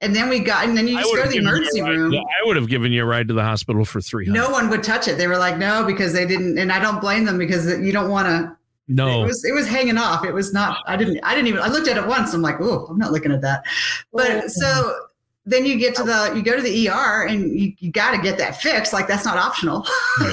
and 0.00 0.14
then 0.14 0.28
we 0.28 0.38
got 0.40 0.66
and 0.66 0.76
then 0.76 0.86
you 0.88 0.96
I 0.98 1.02
just 1.02 1.14
go 1.14 1.22
to 1.22 1.28
the 1.28 1.34
given 1.34 1.44
you 1.46 1.50
emergency 1.50 1.80
ride- 1.82 1.90
room. 1.96 2.14
I 2.14 2.46
would 2.46 2.56
have 2.56 2.68
given 2.68 2.92
you 2.92 3.02
a 3.02 3.06
ride 3.06 3.28
to 3.28 3.34
the 3.34 3.42
hospital 3.42 3.84
for 3.84 4.00
three. 4.00 4.26
No 4.26 4.50
one 4.50 4.68
would 4.70 4.82
touch 4.82 5.08
it. 5.08 5.16
They 5.18 5.26
were 5.26 5.38
like, 5.38 5.56
no, 5.58 5.84
because 5.84 6.12
they 6.12 6.26
didn't, 6.26 6.58
and 6.58 6.70
I 6.72 6.78
don't 6.78 7.00
blame 7.00 7.24
them 7.24 7.38
because 7.38 7.66
you 7.80 7.92
don't 7.92 8.10
want 8.10 8.26
to 8.28 8.56
No, 8.88 9.22
It 9.24 9.26
was 9.26 9.44
it 9.44 9.52
was 9.52 9.66
hanging 9.66 9.98
off. 9.98 10.24
It 10.24 10.32
was 10.34 10.52
not. 10.52 10.78
I 10.86 10.96
didn't. 10.96 11.18
I 11.24 11.34
didn't 11.34 11.48
even. 11.48 11.60
I 11.60 11.68
looked 11.68 11.88
at 11.88 11.96
it 11.96 12.06
once. 12.06 12.32
I'm 12.34 12.42
like, 12.42 12.60
oh, 12.60 12.86
I'm 12.90 12.98
not 12.98 13.10
looking 13.12 13.32
at 13.32 13.40
that. 13.42 13.64
But 14.12 14.30
Oh. 14.30 14.48
so 14.48 14.94
then 15.48 15.64
you 15.64 15.78
get 15.78 15.94
to 15.96 16.02
the 16.02 16.32
you 16.36 16.42
go 16.42 16.56
to 16.56 16.62
the 16.62 16.88
ER 16.88 17.26
and 17.28 17.58
you, 17.58 17.72
you 17.78 17.90
got 17.90 18.10
to 18.12 18.18
get 18.18 18.36
that 18.38 18.60
fixed. 18.60 18.92
Like 18.92 19.06
that's 19.08 19.24
not 19.24 19.36
optional. 19.38 19.86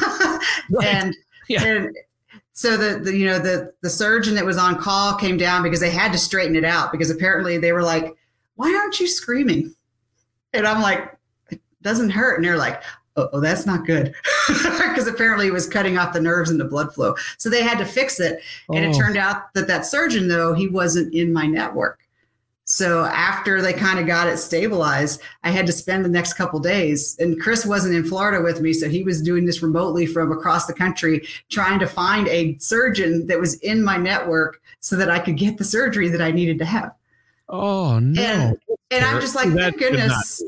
Right. 0.70 0.88
and 0.88 1.15
Yeah. 1.48 1.63
and 1.63 1.96
so 2.53 2.77
the, 2.77 3.00
the 3.00 3.15
you 3.15 3.25
know 3.25 3.39
the 3.39 3.74
the 3.82 3.89
surgeon 3.89 4.36
that 4.36 4.46
was 4.46 4.58
on 4.58 4.77
call 4.77 5.15
came 5.15 5.38
down 5.38 5.63
because 5.63 5.79
they 5.79 5.89
had 5.89 6.12
to 6.12 6.17
straighten 6.17 6.55
it 6.55 6.65
out 6.65 6.91
because 6.91 7.10
apparently 7.10 7.58
they 7.58 7.72
were 7.72 7.82
like, 7.84 8.13
why 8.55 8.74
aren't 8.75 9.00
you 9.00 9.07
screaming? 9.07 9.74
And 10.53 10.67
I'm 10.67 10.81
like, 10.81 11.17
it 11.50 11.62
doesn't 11.81 12.12
hurt. 12.12 12.36
And 12.36 12.45
they're 12.45 12.57
like, 12.57 12.81
oh, 13.15 13.29
oh 13.33 13.39
that's 13.39 13.65
not 13.65 13.86
good. 13.86 14.13
Because 14.93 15.07
apparently 15.07 15.48
it 15.48 15.53
was 15.53 15.67
cutting 15.67 15.98
off 15.98 16.13
the 16.13 16.19
nerves 16.22 16.51
and 16.51 16.60
the 16.60 16.65
blood 16.65 16.93
flow. 16.93 17.15
So 17.38 17.50
they 17.50 17.63
had 17.63 17.77
to 17.79 17.86
fix 17.86 18.19
it. 18.19 18.41
And 18.69 18.86
it 18.86 18.93
Oh. 18.95 19.00
turned 19.00 19.17
out 19.17 19.51
that 19.55 19.67
that 19.67 19.86
surgeon, 19.88 20.27
though, 20.27 20.53
he 20.53 20.67
wasn't 20.67 21.13
in 21.15 21.33
my 21.33 21.48
network. 21.48 22.00
So 22.65 23.05
after 23.05 23.62
they 23.62 23.74
kind 23.74 24.00
of 24.00 24.05
got 24.05 24.27
it 24.27 24.38
stabilized, 24.38 25.22
I 25.43 25.50
had 25.50 25.65
to 25.65 25.72
spend 25.74 26.05
the 26.05 26.10
next 26.10 26.33
couple 26.33 26.60
days. 26.60 27.17
And 27.19 27.41
Chris 27.41 27.65
wasn't 27.65 27.95
in 27.95 28.03
Florida 28.05 28.43
with 28.43 28.62
me, 28.62 28.72
so 28.74 28.88
he 28.88 29.03
was 29.03 29.22
doing 29.22 29.45
this 29.45 29.63
remotely 29.63 30.05
from 30.05 30.31
across 30.31 30.67
the 30.67 30.74
country, 30.74 31.27
trying 31.50 31.79
to 31.79 31.88
find 31.88 32.27
a 32.27 32.55
surgeon 32.60 33.25
that 33.27 33.39
was 33.39 33.55
in 33.62 33.83
my 33.83 33.98
network 33.98 34.62
so 34.79 34.95
that 34.98 35.10
I 35.10 35.17
could 35.19 35.38
get 35.38 35.57
the 35.57 35.65
surgery 35.65 36.10
that 36.10 36.22
I 36.22 36.31
needed 36.31 36.60
to 36.60 36.65
have. 36.65 36.91
Oh 37.50 38.00
no! 38.00 38.22
And, 38.22 38.58
and 38.92 39.06
I'm 39.06 39.22
just 39.22 39.36
like, 39.36 39.50
thank 39.50 39.78
goodness. 39.78 40.42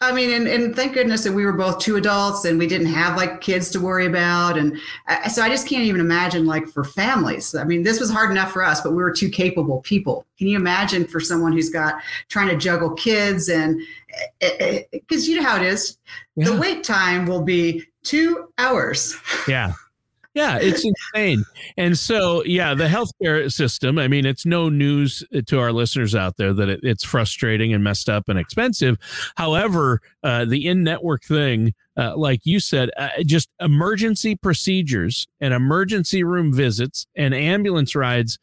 I 0.00 0.12
mean, 0.12 0.30
and, 0.30 0.46
and 0.46 0.76
thank 0.76 0.94
goodness 0.94 1.24
that 1.24 1.32
we 1.32 1.44
were 1.44 1.52
both 1.52 1.80
two 1.80 1.96
adults 1.96 2.44
and 2.44 2.56
we 2.56 2.68
didn't 2.68 2.86
have 2.86 3.16
like 3.16 3.40
kids 3.40 3.68
to 3.70 3.80
worry 3.80 4.06
about. 4.06 4.56
And 4.56 4.78
I, 5.08 5.26
so 5.26 5.42
I 5.42 5.48
just 5.48 5.66
can't 5.66 5.82
even 5.82 6.00
imagine 6.00 6.46
like 6.46 6.68
for 6.68 6.84
families. 6.84 7.56
I 7.56 7.64
mean, 7.64 7.82
this 7.82 7.98
was 7.98 8.08
hard 8.08 8.30
enough 8.30 8.52
for 8.52 8.62
us, 8.62 8.80
but 8.80 8.92
we 8.92 8.98
were 8.98 9.10
two 9.10 9.28
capable 9.28 9.80
people. 9.80 10.24
Can 10.38 10.46
you 10.46 10.56
imagine 10.56 11.04
for 11.04 11.18
someone 11.18 11.52
who's 11.52 11.70
got 11.70 12.00
trying 12.28 12.46
to 12.48 12.56
juggle 12.56 12.90
kids 12.90 13.48
and 13.48 13.80
eh, 14.10 14.24
eh, 14.40 14.56
eh, 14.60 14.82
because 14.92 15.26
you 15.26 15.34
know 15.34 15.42
how 15.42 15.56
it 15.56 15.62
is, 15.62 15.98
yeah. 16.36 16.44
the 16.44 16.56
wait 16.56 16.84
time 16.84 17.26
will 17.26 17.42
be 17.42 17.82
two 18.04 18.52
hours. 18.56 19.16
Yeah. 19.48 19.72
Yeah, 20.38 20.58
it's 20.60 20.84
insane. 20.84 21.44
And 21.76 21.98
so, 21.98 22.44
yeah, 22.44 22.72
the 22.72 22.86
healthcare 22.86 23.52
system, 23.52 23.98
I 23.98 24.06
mean, 24.06 24.24
it's 24.24 24.46
no 24.46 24.68
news 24.68 25.24
to 25.46 25.58
our 25.58 25.72
listeners 25.72 26.14
out 26.14 26.36
there 26.36 26.52
that 26.52 26.68
it, 26.68 26.80
it's 26.84 27.02
frustrating 27.02 27.74
and 27.74 27.82
messed 27.82 28.08
up 28.08 28.28
and 28.28 28.38
expensive. 28.38 28.98
However, 29.34 30.00
uh, 30.22 30.44
the 30.44 30.68
in 30.68 30.84
network 30.84 31.24
thing, 31.24 31.74
uh, 31.96 32.16
like 32.16 32.42
you 32.44 32.60
said, 32.60 32.88
uh, 32.96 33.08
just 33.26 33.48
emergency 33.58 34.36
procedures 34.36 35.26
and 35.40 35.52
emergency 35.52 36.22
room 36.22 36.54
visits 36.54 37.08
and 37.16 37.34
ambulance 37.34 37.96
rides 37.96 38.38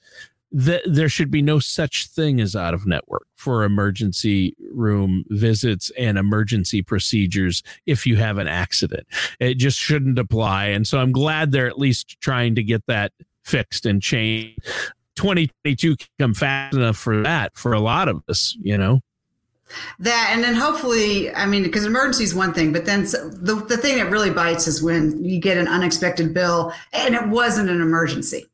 that 0.58 0.84
there 0.86 1.10
should 1.10 1.30
be 1.30 1.42
no 1.42 1.60
such 1.60 2.08
thing 2.08 2.40
as 2.40 2.56
out 2.56 2.74
of 2.74 2.88
network 2.88 3.28
for 3.36 3.66
emergency 3.66 4.56
room 4.72 5.26
visits 5.28 5.92
and 6.00 6.18
emergency 6.18 6.82
procedures 6.82 7.62
if 7.86 8.08
you 8.08 8.16
have 8.16 8.38
an 8.38 8.48
accident. 8.48 9.06
It 9.42 9.56
just 9.56 9.78
shouldn't 9.78 10.18
apply. 10.18 10.68
And 10.68 10.88
so 10.88 11.00
I'm 11.00 11.12
glad 11.12 11.52
they're 11.52 11.68
at 11.68 11.78
least 11.78 12.22
trying 12.22 12.56
to 12.56 12.64
get 12.64 12.86
that 12.88 13.12
fixed 13.44 13.86
and 13.86 14.02
changed. 14.02 14.62
2022 15.18 15.98
can 15.98 16.08
come 16.20 16.34
fast 16.34 16.74
enough 16.74 16.96
for 16.96 17.22
that 17.24 17.54
for 17.58 17.74
a 17.74 17.82
lot 17.82 18.08
of 18.08 18.24
us, 18.30 18.58
you 18.62 18.78
know? 18.78 19.02
That 20.00 20.30
and 20.32 20.42
then 20.42 20.56
hopefully, 20.56 21.36
I 21.36 21.48
mean, 21.48 21.64
because 21.64 21.84
emergency 21.84 22.24
is 22.24 22.34
one 22.34 22.54
thing, 22.54 22.72
but 22.72 22.86
then 22.86 23.04
the, 23.04 23.66
the 23.68 23.76
thing 23.76 23.98
that 23.98 24.10
really 24.10 24.30
bites 24.30 24.68
is 24.68 24.82
when 24.82 25.22
you 25.22 25.38
get 25.38 25.58
an 25.58 25.68
unexpected 25.68 26.34
bill 26.34 26.72
and 26.94 27.14
it 27.14 27.28
wasn't 27.28 27.70
an 27.70 27.82
emergency. 27.82 28.46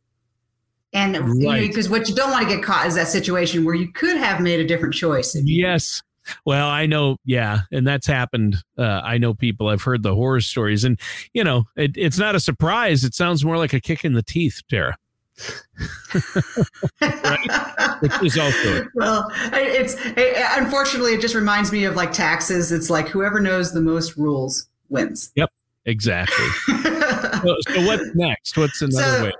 And 0.93 1.13
because 1.13 1.89
right. 1.89 1.99
what 1.99 2.09
you 2.09 2.15
don't 2.15 2.31
want 2.31 2.49
to 2.49 2.55
get 2.55 2.63
caught 2.63 2.85
is 2.85 2.95
that 2.95 3.07
situation 3.07 3.63
where 3.63 3.75
you 3.75 3.91
could 3.91 4.17
have 4.17 4.41
made 4.41 4.59
a 4.59 4.67
different 4.67 4.93
choice. 4.93 5.35
Yes. 5.43 6.01
Well, 6.45 6.67
I 6.67 6.85
know, 6.85 7.17
yeah, 7.25 7.61
and 7.71 7.85
that's 7.85 8.05
happened. 8.05 8.57
Uh, 8.77 9.01
I 9.03 9.17
know 9.17 9.33
people. 9.33 9.67
I've 9.69 9.81
heard 9.81 10.03
the 10.03 10.13
horror 10.13 10.41
stories, 10.41 10.83
and 10.83 10.99
you 11.33 11.43
know, 11.43 11.63
it, 11.75 11.91
it's 11.95 12.19
not 12.19 12.35
a 12.35 12.39
surprise. 12.39 13.03
It 13.03 13.15
sounds 13.15 13.43
more 13.43 13.57
like 13.57 13.73
a 13.73 13.79
kick 13.79 14.05
in 14.05 14.13
the 14.13 14.21
teeth, 14.21 14.61
Tara. 14.69 14.95
right? 17.01 17.99
Which 18.01 18.23
is 18.23 18.37
also 18.37 18.85
well, 18.93 19.31
it's 19.53 19.95
it, 20.05 20.35
unfortunately 20.57 21.13
it 21.13 21.21
just 21.21 21.33
reminds 21.35 21.71
me 21.71 21.85
of 21.85 21.95
like 21.95 22.11
taxes. 22.11 22.71
It's 22.71 22.89
like 22.89 23.07
whoever 23.07 23.39
knows 23.39 23.73
the 23.73 23.81
most 23.81 24.17
rules 24.17 24.67
wins. 24.89 25.31
Yep, 25.35 25.49
exactly. 25.85 26.45
so, 26.67 27.55
so, 27.67 27.85
what's 27.85 28.13
next? 28.13 28.57
What's 28.57 28.81
another 28.81 29.03
so, 29.03 29.23
way? 29.23 29.31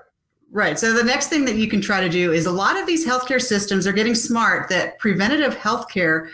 Right. 0.52 0.78
So 0.78 0.92
the 0.92 1.02
next 1.02 1.28
thing 1.28 1.46
that 1.46 1.56
you 1.56 1.66
can 1.66 1.80
try 1.80 2.02
to 2.02 2.10
do 2.10 2.30
is 2.30 2.44
a 2.44 2.52
lot 2.52 2.78
of 2.78 2.86
these 2.86 3.06
healthcare 3.06 3.40
systems 3.40 3.86
are 3.86 3.92
getting 3.92 4.14
smart 4.14 4.68
that 4.68 4.98
preventative 4.98 5.56
healthcare 5.56 6.28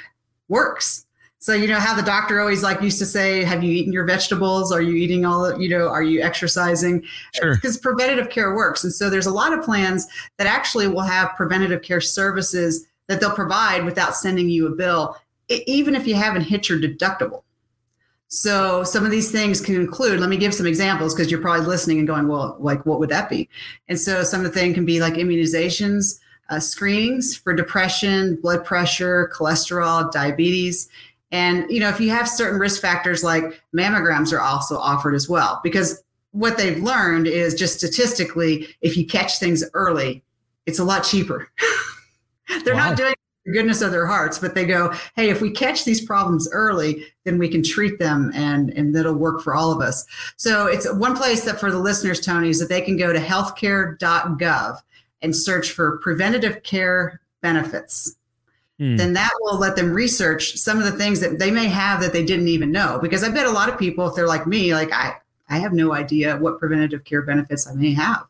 works. 0.48 1.06
So 1.38 1.52
you 1.52 1.68
know 1.68 1.78
how 1.78 1.94
the 1.94 2.02
doctor 2.02 2.40
always 2.40 2.64
like 2.64 2.82
used 2.82 2.98
to 2.98 3.06
say, 3.06 3.44
"Have 3.44 3.62
you 3.62 3.70
eaten 3.70 3.92
your 3.92 4.04
vegetables? 4.04 4.72
Are 4.72 4.82
you 4.82 4.94
eating 4.94 5.24
all? 5.24 5.60
You 5.60 5.68
know, 5.68 5.88
are 5.88 6.02
you 6.02 6.20
exercising?" 6.20 7.04
Sure. 7.32 7.54
Because 7.54 7.76
preventative 7.76 8.28
care 8.28 8.56
works, 8.56 8.82
and 8.82 8.92
so 8.92 9.08
there's 9.08 9.26
a 9.26 9.30
lot 9.30 9.56
of 9.56 9.64
plans 9.64 10.08
that 10.38 10.48
actually 10.48 10.88
will 10.88 11.02
have 11.02 11.36
preventative 11.36 11.82
care 11.82 12.00
services 12.00 12.88
that 13.06 13.20
they'll 13.20 13.30
provide 13.30 13.84
without 13.84 14.16
sending 14.16 14.48
you 14.48 14.66
a 14.66 14.70
bill, 14.70 15.16
even 15.48 15.94
if 15.94 16.08
you 16.08 16.16
haven't 16.16 16.42
hit 16.42 16.68
your 16.68 16.80
deductible. 16.80 17.42
So 18.28 18.84
some 18.84 19.06
of 19.06 19.10
these 19.10 19.32
things 19.32 19.60
can 19.60 19.74
include, 19.74 20.20
let 20.20 20.28
me 20.28 20.36
give 20.36 20.52
some 20.52 20.66
examples 20.66 21.14
because 21.14 21.30
you're 21.30 21.40
probably 21.40 21.66
listening 21.66 21.98
and 21.98 22.06
going, 22.06 22.28
well, 22.28 22.56
like 22.60 22.84
what 22.84 23.00
would 23.00 23.08
that 23.08 23.30
be? 23.30 23.48
And 23.88 23.98
so 23.98 24.22
some 24.22 24.44
of 24.44 24.52
the 24.52 24.58
things 24.58 24.74
can 24.74 24.84
be 24.84 25.00
like 25.00 25.14
immunizations, 25.14 26.20
uh, 26.50 26.60
screenings 26.60 27.34
for 27.34 27.54
depression, 27.54 28.36
blood 28.40 28.64
pressure, 28.66 29.32
cholesterol, 29.34 30.12
diabetes. 30.12 30.88
And, 31.32 31.64
you 31.70 31.80
know, 31.80 31.88
if 31.88 32.00
you 32.00 32.10
have 32.10 32.28
certain 32.28 32.58
risk 32.58 32.82
factors 32.82 33.24
like 33.24 33.62
mammograms 33.74 34.32
are 34.32 34.40
also 34.40 34.76
offered 34.76 35.14
as 35.14 35.28
well, 35.28 35.60
because 35.62 36.02
what 36.32 36.58
they've 36.58 36.82
learned 36.82 37.26
is 37.26 37.54
just 37.54 37.78
statistically, 37.78 38.68
if 38.82 38.96
you 38.96 39.06
catch 39.06 39.38
things 39.38 39.64
early, 39.72 40.22
it's 40.66 40.78
a 40.78 40.84
lot 40.84 41.02
cheaper. 41.02 41.48
They're 42.64 42.74
wow. 42.74 42.90
not 42.90 42.96
doing 42.98 43.14
goodness 43.52 43.82
of 43.82 43.90
their 43.90 44.06
hearts, 44.06 44.38
but 44.38 44.54
they 44.54 44.64
go, 44.64 44.92
hey, 45.16 45.30
if 45.30 45.40
we 45.40 45.50
catch 45.50 45.84
these 45.84 46.00
problems 46.00 46.48
early, 46.52 47.04
then 47.24 47.38
we 47.38 47.48
can 47.48 47.62
treat 47.62 47.98
them 47.98 48.30
and, 48.34 48.70
and 48.70 48.94
that'll 48.94 49.14
work 49.14 49.42
for 49.42 49.54
all 49.54 49.72
of 49.72 49.80
us. 49.80 50.04
So 50.36 50.66
it's 50.66 50.90
one 50.92 51.16
place 51.16 51.44
that 51.44 51.60
for 51.60 51.70
the 51.70 51.78
listeners, 51.78 52.20
Tony, 52.20 52.50
is 52.50 52.58
that 52.60 52.68
they 52.68 52.80
can 52.80 52.96
go 52.96 53.12
to 53.12 53.18
healthcare.gov 53.18 54.78
and 55.22 55.34
search 55.34 55.72
for 55.72 55.98
preventative 55.98 56.62
care 56.62 57.20
benefits. 57.40 58.16
Hmm. 58.78 58.96
Then 58.96 59.12
that 59.14 59.32
will 59.40 59.58
let 59.58 59.76
them 59.76 59.92
research 59.92 60.54
some 60.56 60.78
of 60.78 60.84
the 60.84 60.92
things 60.92 61.20
that 61.20 61.38
they 61.38 61.50
may 61.50 61.66
have 61.66 62.00
that 62.00 62.12
they 62.12 62.24
didn't 62.24 62.48
even 62.48 62.70
know. 62.70 62.98
Because 63.02 63.24
I 63.24 63.30
bet 63.30 63.46
a 63.46 63.50
lot 63.50 63.68
of 63.68 63.78
people, 63.78 64.06
if 64.06 64.14
they're 64.14 64.28
like 64.28 64.46
me, 64.46 64.74
like 64.74 64.92
I, 64.92 65.16
I 65.48 65.58
have 65.58 65.72
no 65.72 65.92
idea 65.92 66.36
what 66.36 66.58
preventative 66.58 67.04
care 67.04 67.22
benefits 67.22 67.66
I 67.66 67.74
may 67.74 67.92
have. 67.94 68.24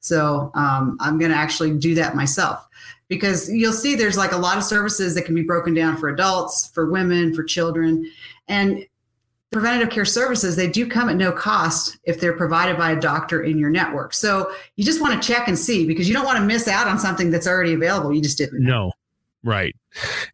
So 0.00 0.50
um, 0.54 0.98
I'm 1.00 1.18
going 1.18 1.30
to 1.30 1.36
actually 1.36 1.78
do 1.78 1.94
that 1.94 2.14
myself 2.14 2.68
because 3.08 3.50
you'll 3.50 3.72
see 3.72 3.94
there's 3.94 4.16
like 4.16 4.32
a 4.32 4.36
lot 4.36 4.56
of 4.56 4.64
services 4.64 5.14
that 5.14 5.24
can 5.24 5.34
be 5.34 5.42
broken 5.42 5.74
down 5.74 5.96
for 5.96 6.08
adults, 6.08 6.68
for 6.68 6.90
women, 6.90 7.34
for 7.34 7.44
children. 7.44 8.10
And 8.48 8.86
preventative 9.52 9.90
care 9.90 10.04
services, 10.04 10.56
they 10.56 10.68
do 10.68 10.88
come 10.88 11.08
at 11.08 11.16
no 11.16 11.30
cost 11.30 11.96
if 12.04 12.20
they're 12.20 12.36
provided 12.36 12.76
by 12.76 12.90
a 12.90 13.00
doctor 13.00 13.42
in 13.42 13.58
your 13.58 13.70
network. 13.70 14.12
So 14.12 14.50
you 14.76 14.84
just 14.84 15.00
want 15.00 15.20
to 15.20 15.26
check 15.26 15.46
and 15.46 15.58
see 15.58 15.86
because 15.86 16.08
you 16.08 16.14
don't 16.14 16.24
want 16.24 16.38
to 16.38 16.44
miss 16.44 16.66
out 16.66 16.88
on 16.88 16.98
something 16.98 17.30
that's 17.30 17.46
already 17.46 17.72
available. 17.72 18.12
You 18.12 18.20
just 18.20 18.36
didn't. 18.36 18.62
Know. 18.62 18.86
No. 18.86 18.92
Right. 19.44 19.76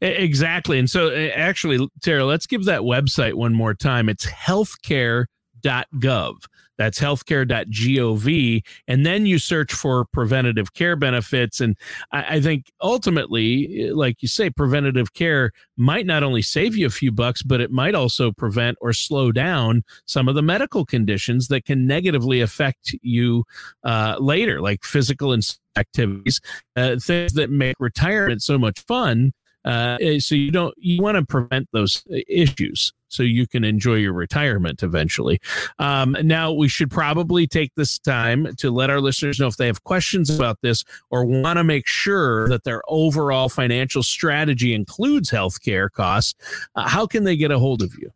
Exactly. 0.00 0.78
And 0.78 0.88
so 0.88 1.14
actually, 1.14 1.86
Tara, 2.00 2.24
let's 2.24 2.46
give 2.46 2.64
that 2.66 2.82
website 2.82 3.34
one 3.34 3.52
more 3.52 3.74
time. 3.74 4.08
It's 4.08 4.24
healthcare.gov. 4.24 6.34
That's 6.80 6.98
healthcare.gov. 6.98 8.64
And 8.88 9.04
then 9.04 9.26
you 9.26 9.38
search 9.38 9.70
for 9.70 10.06
preventative 10.06 10.72
care 10.72 10.96
benefits. 10.96 11.60
And 11.60 11.76
I, 12.10 12.36
I, 12.36 12.40
think 12.40 12.72
ultimately, 12.80 13.90
like 13.90 14.22
you 14.22 14.28
say, 14.28 14.48
preventative 14.48 15.12
care 15.12 15.52
might 15.76 16.06
not 16.06 16.22
only 16.22 16.40
save 16.40 16.78
you 16.78 16.86
a 16.86 16.90
few 16.90 17.12
bucks, 17.12 17.42
but 17.42 17.60
it 17.60 17.70
might 17.70 17.94
also 17.94 18.32
prevent 18.32 18.78
or 18.80 18.94
slow 18.94 19.30
down 19.30 19.84
some 20.06 20.26
of 20.26 20.34
the 20.34 20.40
medical 20.40 20.86
conditions 20.86 21.48
that 21.48 21.66
can 21.66 21.86
negatively 21.86 22.40
affect 22.40 22.96
you 23.02 23.44
uh, 23.84 24.16
later, 24.18 24.62
like 24.62 24.82
physical 24.82 25.34
and 25.34 25.54
activities, 25.76 26.40
uh, 26.76 26.96
things 26.98 27.34
that 27.34 27.50
make 27.50 27.76
retirement 27.78 28.40
so 28.40 28.56
much 28.56 28.80
fun. 28.80 29.34
Uh, 29.66 29.98
so 30.18 30.34
you 30.34 30.50
don't 30.50 30.74
you 30.78 31.02
want 31.02 31.18
to 31.18 31.26
prevent 31.26 31.68
those 31.72 32.02
issues 32.26 32.94
so 33.10 33.22
you 33.22 33.46
can 33.46 33.64
enjoy 33.64 33.96
your 33.96 34.12
retirement 34.12 34.82
eventually. 34.82 35.40
Um, 35.78 36.16
now, 36.22 36.52
we 36.52 36.68
should 36.68 36.90
probably 36.90 37.46
take 37.46 37.74
this 37.74 37.98
time 37.98 38.54
to 38.56 38.70
let 38.70 38.88
our 38.88 39.00
listeners 39.00 39.38
know 39.38 39.46
if 39.46 39.56
they 39.56 39.66
have 39.66 39.84
questions 39.84 40.30
about 40.30 40.58
this 40.62 40.84
or 41.10 41.24
want 41.24 41.58
to 41.58 41.64
make 41.64 41.86
sure 41.86 42.48
that 42.48 42.64
their 42.64 42.82
overall 42.88 43.48
financial 43.48 44.02
strategy 44.02 44.74
includes 44.74 45.30
healthcare 45.30 45.90
costs. 45.90 46.34
Uh, 46.74 46.88
how 46.88 47.06
can 47.06 47.24
they 47.24 47.36
get 47.36 47.50
a 47.50 47.58
hold 47.58 47.82
of 47.82 47.94
you? 47.98 48.10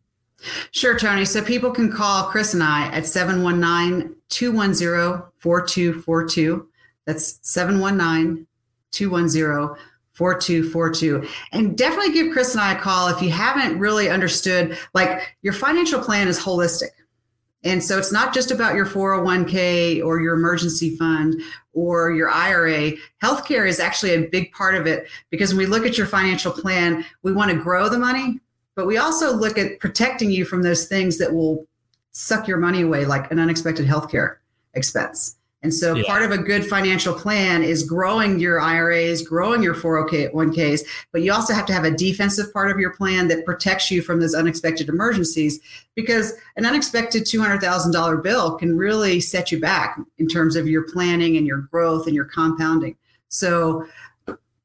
Sure, 0.70 0.98
Tony. 0.98 1.24
So 1.24 1.42
people 1.42 1.70
can 1.70 1.90
call 1.90 2.24
Chris 2.24 2.54
and 2.54 2.62
I 2.62 2.88
at 2.88 3.06
719 3.06 4.14
210 4.28 5.22
4242. 5.38 6.68
That's 7.06 7.38
719 7.42 8.46
210 8.90 9.76
4242. 10.14 11.28
And 11.52 11.76
definitely 11.76 12.12
give 12.12 12.32
Chris 12.32 12.54
and 12.54 12.60
I 12.60 12.72
a 12.72 12.78
call 12.78 13.08
if 13.08 13.20
you 13.20 13.30
haven't 13.30 13.78
really 13.78 14.08
understood, 14.08 14.78
like 14.94 15.36
your 15.42 15.52
financial 15.52 16.00
plan 16.00 16.28
is 16.28 16.38
holistic. 16.38 16.90
And 17.64 17.82
so 17.82 17.98
it's 17.98 18.12
not 18.12 18.34
just 18.34 18.50
about 18.50 18.74
your 18.74 18.86
401k 18.86 20.04
or 20.04 20.20
your 20.20 20.34
emergency 20.34 20.96
fund 20.96 21.40
or 21.72 22.12
your 22.12 22.30
IRA. 22.30 22.92
Healthcare 23.22 23.66
is 23.66 23.80
actually 23.80 24.14
a 24.14 24.28
big 24.28 24.52
part 24.52 24.74
of 24.74 24.86
it 24.86 25.08
because 25.30 25.52
when 25.52 25.58
we 25.58 25.66
look 25.66 25.86
at 25.86 25.96
your 25.96 26.06
financial 26.06 26.52
plan, 26.52 27.04
we 27.22 27.32
want 27.32 27.50
to 27.50 27.56
grow 27.56 27.88
the 27.88 27.98
money, 27.98 28.38
but 28.76 28.86
we 28.86 28.98
also 28.98 29.34
look 29.34 29.56
at 29.56 29.80
protecting 29.80 30.30
you 30.30 30.44
from 30.44 30.62
those 30.62 30.86
things 30.86 31.18
that 31.18 31.32
will 31.32 31.66
suck 32.12 32.46
your 32.46 32.58
money 32.58 32.82
away, 32.82 33.06
like 33.06 33.30
an 33.32 33.40
unexpected 33.40 33.86
healthcare 33.86 34.36
expense. 34.74 35.36
And 35.64 35.72
so 35.72 35.94
yeah. 35.94 36.04
part 36.06 36.22
of 36.22 36.30
a 36.30 36.36
good 36.36 36.64
financial 36.66 37.14
plan 37.14 37.62
is 37.62 37.82
growing 37.82 38.38
your 38.38 38.60
IRAs, 38.60 39.22
growing 39.22 39.62
your 39.62 39.74
401ks, 39.74 40.82
but 41.10 41.22
you 41.22 41.32
also 41.32 41.54
have 41.54 41.64
to 41.66 41.72
have 41.72 41.84
a 41.84 41.90
defensive 41.90 42.52
part 42.52 42.70
of 42.70 42.78
your 42.78 42.90
plan 42.90 43.28
that 43.28 43.46
protects 43.46 43.90
you 43.90 44.02
from 44.02 44.20
those 44.20 44.34
unexpected 44.34 44.90
emergencies 44.90 45.60
because 45.94 46.34
an 46.56 46.66
unexpected 46.66 47.22
$200,000 47.22 48.22
bill 48.22 48.56
can 48.56 48.76
really 48.76 49.20
set 49.20 49.50
you 49.50 49.58
back 49.58 49.98
in 50.18 50.28
terms 50.28 50.54
of 50.54 50.68
your 50.68 50.82
planning 50.82 51.38
and 51.38 51.46
your 51.46 51.62
growth 51.62 52.06
and 52.06 52.14
your 52.14 52.26
compounding. 52.26 52.94
So 53.28 53.86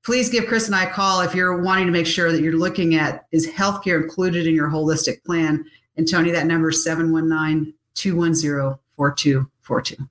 please 0.04 0.28
give 0.28 0.48
Chris 0.48 0.68
and 0.68 0.76
I 0.76 0.84
a 0.84 0.90
call 0.92 1.22
if 1.22 1.34
you're 1.34 1.62
wanting 1.62 1.86
to 1.86 1.94
make 1.94 2.08
sure 2.08 2.34
that 2.34 2.42
you're 2.42 2.58
looking 2.58 2.96
at 2.96 3.26
is 3.32 3.48
healthcare 3.48 4.04
included 4.04 4.48
in 4.48 4.54
your 4.54 4.68
holistic 4.68 5.24
plan. 5.24 5.64
And 5.96 6.06
Tony, 6.06 6.32
that 6.32 6.46
number 6.46 6.70
is 6.70 6.84
719 6.84 7.74
210 7.96 8.78
4242. 8.98 10.10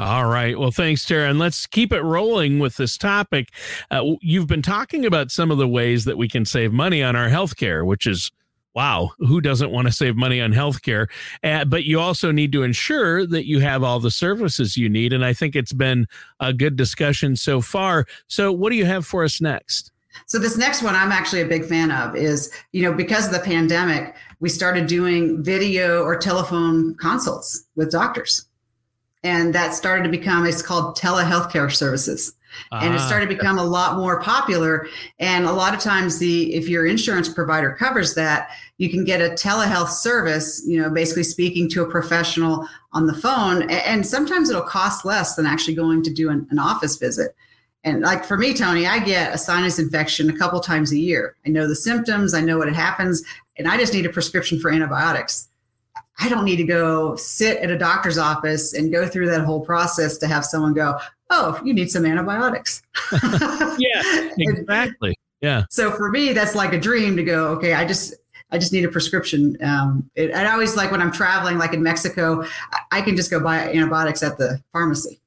All 0.00 0.24
right. 0.24 0.58
Well, 0.58 0.70
thanks, 0.70 1.04
Tara. 1.04 1.28
And 1.28 1.38
let's 1.38 1.66
keep 1.66 1.92
it 1.92 2.00
rolling 2.00 2.58
with 2.58 2.78
this 2.78 2.96
topic. 2.96 3.50
Uh, 3.90 4.12
you've 4.22 4.46
been 4.46 4.62
talking 4.62 5.04
about 5.04 5.30
some 5.30 5.50
of 5.50 5.58
the 5.58 5.68
ways 5.68 6.06
that 6.06 6.16
we 6.16 6.26
can 6.26 6.46
save 6.46 6.72
money 6.72 7.02
on 7.02 7.16
our 7.16 7.28
healthcare, 7.28 7.84
which 7.84 8.06
is 8.06 8.32
wow, 8.74 9.10
who 9.18 9.42
doesn't 9.42 9.72
want 9.72 9.88
to 9.88 9.92
save 9.92 10.16
money 10.16 10.40
on 10.40 10.52
healthcare? 10.52 11.08
Uh, 11.44 11.66
but 11.66 11.84
you 11.84 12.00
also 12.00 12.32
need 12.32 12.50
to 12.52 12.62
ensure 12.62 13.26
that 13.26 13.46
you 13.46 13.60
have 13.60 13.82
all 13.82 14.00
the 14.00 14.10
services 14.10 14.74
you 14.74 14.88
need. 14.88 15.12
And 15.12 15.22
I 15.22 15.34
think 15.34 15.54
it's 15.54 15.74
been 15.74 16.06
a 16.38 16.54
good 16.54 16.76
discussion 16.76 17.36
so 17.36 17.60
far. 17.60 18.06
So, 18.26 18.50
what 18.52 18.70
do 18.70 18.76
you 18.76 18.86
have 18.86 19.04
for 19.04 19.22
us 19.22 19.38
next? 19.42 19.92
So 20.24 20.38
this 20.38 20.56
next 20.56 20.82
one 20.82 20.94
I'm 20.94 21.12
actually 21.12 21.42
a 21.42 21.46
big 21.46 21.66
fan 21.66 21.90
of 21.90 22.16
is, 22.16 22.50
you 22.72 22.82
know, 22.82 22.92
because 22.92 23.26
of 23.26 23.32
the 23.32 23.40
pandemic, 23.40 24.14
we 24.40 24.48
started 24.48 24.86
doing 24.86 25.42
video 25.42 26.02
or 26.04 26.16
telephone 26.16 26.94
consults 26.94 27.66
with 27.76 27.90
doctors. 27.90 28.46
And 29.22 29.54
that 29.54 29.74
started 29.74 30.04
to 30.04 30.08
become 30.08 30.46
it's 30.46 30.62
called 30.62 30.96
telehealthcare 30.96 31.72
services. 31.72 32.34
And 32.72 32.94
it 32.94 33.00
ah, 33.00 33.06
started 33.06 33.28
to 33.28 33.34
become 33.34 33.58
a 33.58 33.64
lot 33.64 33.96
more 33.96 34.20
popular. 34.20 34.88
And 35.18 35.44
a 35.44 35.52
lot 35.52 35.74
of 35.74 35.80
times 35.80 36.18
the 36.18 36.54
if 36.54 36.68
your 36.68 36.86
insurance 36.86 37.28
provider 37.28 37.74
covers 37.74 38.14
that 38.14 38.50
you 38.78 38.90
can 38.90 39.04
get 39.04 39.20
a 39.20 39.34
telehealth 39.34 39.90
service 39.90 40.62
you 40.66 40.80
know 40.80 40.90
basically 40.90 41.22
speaking 41.22 41.68
to 41.70 41.82
a 41.82 41.90
professional 41.90 42.66
on 42.92 43.06
the 43.06 43.14
phone. 43.14 43.70
And 43.70 44.06
sometimes 44.06 44.50
it'll 44.50 44.62
cost 44.62 45.04
less 45.04 45.36
than 45.36 45.46
actually 45.46 45.74
going 45.74 46.02
to 46.02 46.12
do 46.12 46.30
an, 46.30 46.46
an 46.50 46.58
office 46.58 46.96
visit. 46.96 47.36
And 47.84 48.00
like 48.00 48.24
for 48.24 48.36
me 48.36 48.52
tony 48.52 48.86
i 48.86 48.98
get 48.98 49.34
a 49.34 49.38
sinus 49.38 49.78
infection 49.78 50.28
a 50.28 50.36
couple 50.36 50.60
times 50.60 50.92
a 50.92 50.98
year. 50.98 51.36
I 51.46 51.50
know 51.50 51.68
the 51.68 51.76
symptoms 51.76 52.34
i 52.34 52.40
know 52.40 52.58
what 52.58 52.68
it 52.68 52.74
happens 52.74 53.22
and 53.58 53.68
i 53.68 53.76
just 53.76 53.94
need 53.94 54.06
a 54.06 54.10
prescription 54.10 54.58
for 54.58 54.70
antibiotics 54.70 55.49
I 56.20 56.28
don't 56.28 56.44
need 56.44 56.56
to 56.56 56.64
go 56.64 57.16
sit 57.16 57.58
at 57.58 57.70
a 57.70 57.78
doctor's 57.78 58.18
office 58.18 58.74
and 58.74 58.92
go 58.92 59.06
through 59.06 59.26
that 59.30 59.44
whole 59.44 59.60
process 59.60 60.18
to 60.18 60.26
have 60.26 60.44
someone 60.44 60.74
go, 60.74 60.98
oh, 61.30 61.58
you 61.64 61.72
need 61.72 61.90
some 61.90 62.04
antibiotics. 62.04 62.82
yeah, 63.78 64.30
exactly. 64.38 65.16
Yeah. 65.40 65.64
So 65.70 65.90
for 65.92 66.10
me, 66.10 66.32
that's 66.32 66.54
like 66.54 66.74
a 66.74 66.78
dream 66.78 67.16
to 67.16 67.24
go, 67.24 67.48
okay, 67.48 67.72
I 67.72 67.86
just, 67.86 68.14
I 68.50 68.58
just 68.58 68.72
need 68.72 68.84
a 68.84 68.88
prescription. 68.88 69.56
Um, 69.62 70.10
it, 70.14 70.34
I 70.34 70.50
always 70.52 70.76
like 70.76 70.90
when 70.90 71.00
I'm 71.00 71.12
traveling, 71.12 71.56
like 71.56 71.72
in 71.72 71.82
Mexico, 71.82 72.44
I, 72.72 72.98
I 72.98 73.00
can 73.00 73.16
just 73.16 73.30
go 73.30 73.40
buy 73.40 73.72
antibiotics 73.72 74.22
at 74.22 74.36
the 74.36 74.60
pharmacy. 74.72 75.19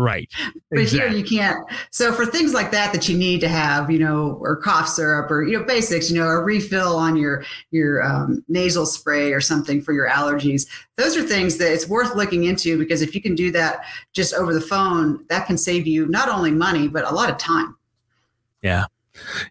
Right. 0.00 0.30
But 0.70 0.78
exactly. 0.78 1.08
here 1.10 1.18
you 1.18 1.24
can't. 1.24 1.70
So 1.90 2.10
for 2.10 2.24
things 2.24 2.54
like 2.54 2.70
that 2.70 2.94
that 2.94 3.06
you 3.06 3.18
need 3.18 3.40
to 3.40 3.48
have, 3.48 3.90
you 3.90 3.98
know, 3.98 4.38
or 4.40 4.56
cough 4.56 4.88
syrup 4.88 5.30
or 5.30 5.42
you 5.42 5.58
know 5.58 5.64
basics, 5.64 6.10
you 6.10 6.18
know, 6.18 6.26
a 6.26 6.42
refill 6.42 6.96
on 6.96 7.16
your 7.16 7.44
your 7.70 8.02
um, 8.02 8.42
nasal 8.48 8.86
spray 8.86 9.34
or 9.34 9.42
something 9.42 9.82
for 9.82 9.92
your 9.92 10.08
allergies. 10.08 10.66
Those 10.96 11.18
are 11.18 11.22
things 11.22 11.58
that 11.58 11.70
it's 11.70 11.86
worth 11.86 12.16
looking 12.16 12.44
into 12.44 12.78
because 12.78 13.02
if 13.02 13.14
you 13.14 13.20
can 13.20 13.34
do 13.34 13.50
that 13.52 13.84
just 14.14 14.32
over 14.32 14.54
the 14.54 14.60
phone, 14.62 15.22
that 15.28 15.46
can 15.46 15.58
save 15.58 15.86
you 15.86 16.06
not 16.06 16.30
only 16.30 16.50
money 16.50 16.88
but 16.88 17.04
a 17.04 17.14
lot 17.14 17.28
of 17.28 17.36
time. 17.36 17.76
Yeah. 18.62 18.86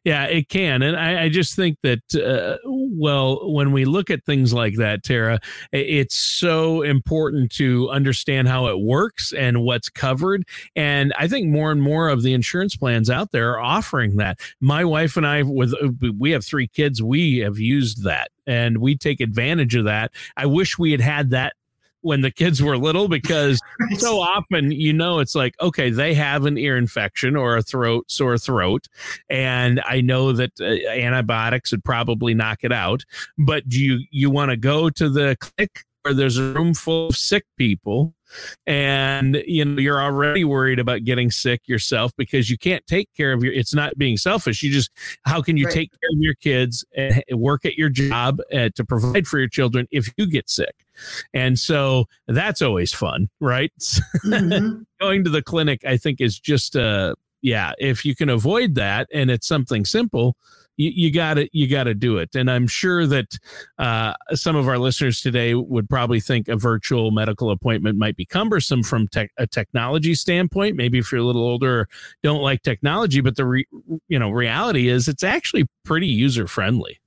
Yeah, 0.04 0.26
it 0.26 0.50
can. 0.50 0.82
And 0.82 0.96
I, 0.96 1.24
I 1.24 1.30
just 1.30 1.56
think 1.56 1.78
that, 1.84 2.16
uh, 2.16 2.58
well, 2.66 3.52
when 3.52 3.72
we 3.72 3.86
look 3.86 4.10
at 4.10 4.24
things 4.26 4.54
like 4.54 4.76
that, 4.78 5.04
Tara, 5.04 5.40
it's 5.72 6.16
so 6.16 6.82
important 6.82 7.52
to 7.54 7.90
understand 7.90 8.48
how 8.48 8.68
it 8.68 8.80
works 8.80 9.34
and 9.34 9.64
what's 9.64 9.90
covered. 9.90 10.46
And 10.76 11.14
I 11.18 11.28
think 11.28 11.48
more 11.50 11.72
and 11.72 11.82
more 11.82 12.10
of 12.10 12.24
the 12.24 12.34
insurance 12.34 12.76
plans 12.76 13.10
out 13.10 13.32
there 13.32 13.52
are 13.52 13.60
offering 13.60 14.18
that. 14.18 14.40
My 14.62 14.86
wife 14.86 15.18
and 15.18 15.28
I, 15.28 15.44
with 15.44 15.74
we 16.18 16.32
have 16.32 16.46
three 16.46 16.68
kids, 16.68 17.04
we 17.04 17.40
have 17.40 17.60
used 17.60 18.04
that 18.04 18.30
and 18.48 18.80
we 18.80 18.98
take 18.98 19.22
advantage 19.22 19.76
of 19.76 19.86
that. 19.86 20.12
I 20.36 20.46
wish 20.48 20.80
we 20.80 20.92
had 20.92 21.02
had 21.02 21.30
that 21.32 21.54
when 22.02 22.22
the 22.22 22.32
kids 22.32 22.62
were 22.62 22.78
little 22.78 23.08
because 23.08 23.60
so 23.98 24.20
often 24.20 24.72
you 24.72 24.94
know 24.94 25.20
it's 25.20 25.36
like 25.36 25.56
okay 25.62 25.90
they 25.90 26.14
have 26.14 26.46
an 26.46 26.58
ear 26.58 26.78
infection 26.78 27.36
or 27.36 27.58
a 27.58 27.62
throat 27.62 28.10
sore 28.10 28.38
throat 28.38 28.88
and 29.30 29.82
i 29.86 30.02
know 30.02 30.32
that 30.32 30.52
uh, 30.62 30.90
antibiotics 30.90 31.72
would 31.72 31.84
probably 31.84 32.34
knock 32.34 32.60
it 32.64 32.72
out 32.72 33.04
but 33.38 33.68
do 33.68 33.84
you 33.84 34.00
you 34.12 34.30
want 34.30 34.52
to 34.52 34.58
go 34.58 34.90
to 34.90 35.10
the 35.10 35.36
clinic 35.40 35.84
where 36.04 36.14
there's 36.14 36.38
a 36.38 36.54
room 36.54 36.74
full 36.74 37.10
of 37.10 37.16
sick 37.16 37.46
people 37.58 38.14
and 38.68 39.42
you 39.48 39.66
know 39.66 39.82
you're 39.82 40.02
already 40.02 40.44
worried 40.44 40.80
about 40.80 41.04
getting 41.04 41.32
sick 41.32 41.62
yourself 41.68 42.12
because 42.18 42.50
you 42.50 42.58
can't 42.58 42.86
take 42.88 43.10
care 43.16 43.34
of 43.34 43.44
your 43.44 43.54
it's 43.54 43.74
not 43.74 43.98
being 43.98 44.18
selfish 44.18 44.62
you 44.62 44.72
just 44.72 44.92
how 45.24 45.42
can 45.42 45.58
you 45.58 45.66
right. 45.66 45.74
take 45.74 45.92
care 45.92 46.10
of 46.14 46.20
your 46.20 46.36
kids 46.36 46.86
and 46.96 47.24
work 47.34 47.66
at 47.66 47.76
your 47.76 47.90
job 47.90 48.40
uh, 48.54 48.70
to 48.76 48.84
provide 48.84 49.28
for 49.28 49.40
your 49.40 49.48
children 49.48 49.88
if 49.92 50.10
you 50.18 50.28
get 50.28 50.50
sick 50.50 50.86
and 51.34 51.58
so 51.58 52.06
that's 52.28 52.62
always 52.62 52.94
fun 52.94 53.30
right? 53.40 53.72
Mm-hmm. 54.26 54.82
going 55.00 55.24
to 55.24 55.30
the 55.30 55.42
clinic 55.42 55.84
i 55.86 55.98
think 55.98 56.22
is 56.22 56.40
just 56.40 56.76
uh 56.76 57.14
yeah 57.42 57.74
if 57.78 58.06
you 58.06 58.16
can 58.16 58.30
avoid 58.30 58.76
that 58.76 59.08
and 59.14 59.32
it's 59.32 59.48
something 59.48 59.86
simple 59.86 60.36
you, 60.80 60.92
you 60.96 61.12
gotta 61.12 61.48
you 61.52 61.68
gotta 61.68 61.94
do 61.94 62.18
it. 62.18 62.34
And 62.36 62.50
i'm 62.50 62.66
sure 62.66 63.06
that 63.06 63.38
uh, 63.78 64.14
some 64.34 64.56
of 64.56 64.68
our 64.68 64.80
listeners 64.80 65.22
today 65.22 65.54
would 65.54 65.90
probably 65.90 66.22
think 66.22 66.48
a 66.48 66.56
virtual 66.56 67.12
medical 67.12 67.52
appointment 67.52 67.98
might 67.98 68.16
be 68.16 68.26
cumbersome 68.26 68.82
from 68.82 69.08
tech, 69.10 69.32
a 69.38 69.46
technology 69.46 70.16
standpoint. 70.16 70.78
Maybe 70.78 70.98
if 70.98 71.12
you're 71.12 71.22
a 71.22 71.26
little 71.26 71.44
older 71.44 71.88
don't 72.24 72.42
like 72.42 72.64
technology 72.64 73.20
but 73.22 73.36
the 73.36 73.46
re, 73.46 73.68
you 74.08 74.18
know 74.18 74.30
reality 74.30 74.88
is 74.88 75.08
it's 75.08 75.24
actually 75.24 75.68
pretty 75.84 76.08
user 76.08 76.48
friendly 76.48 77.00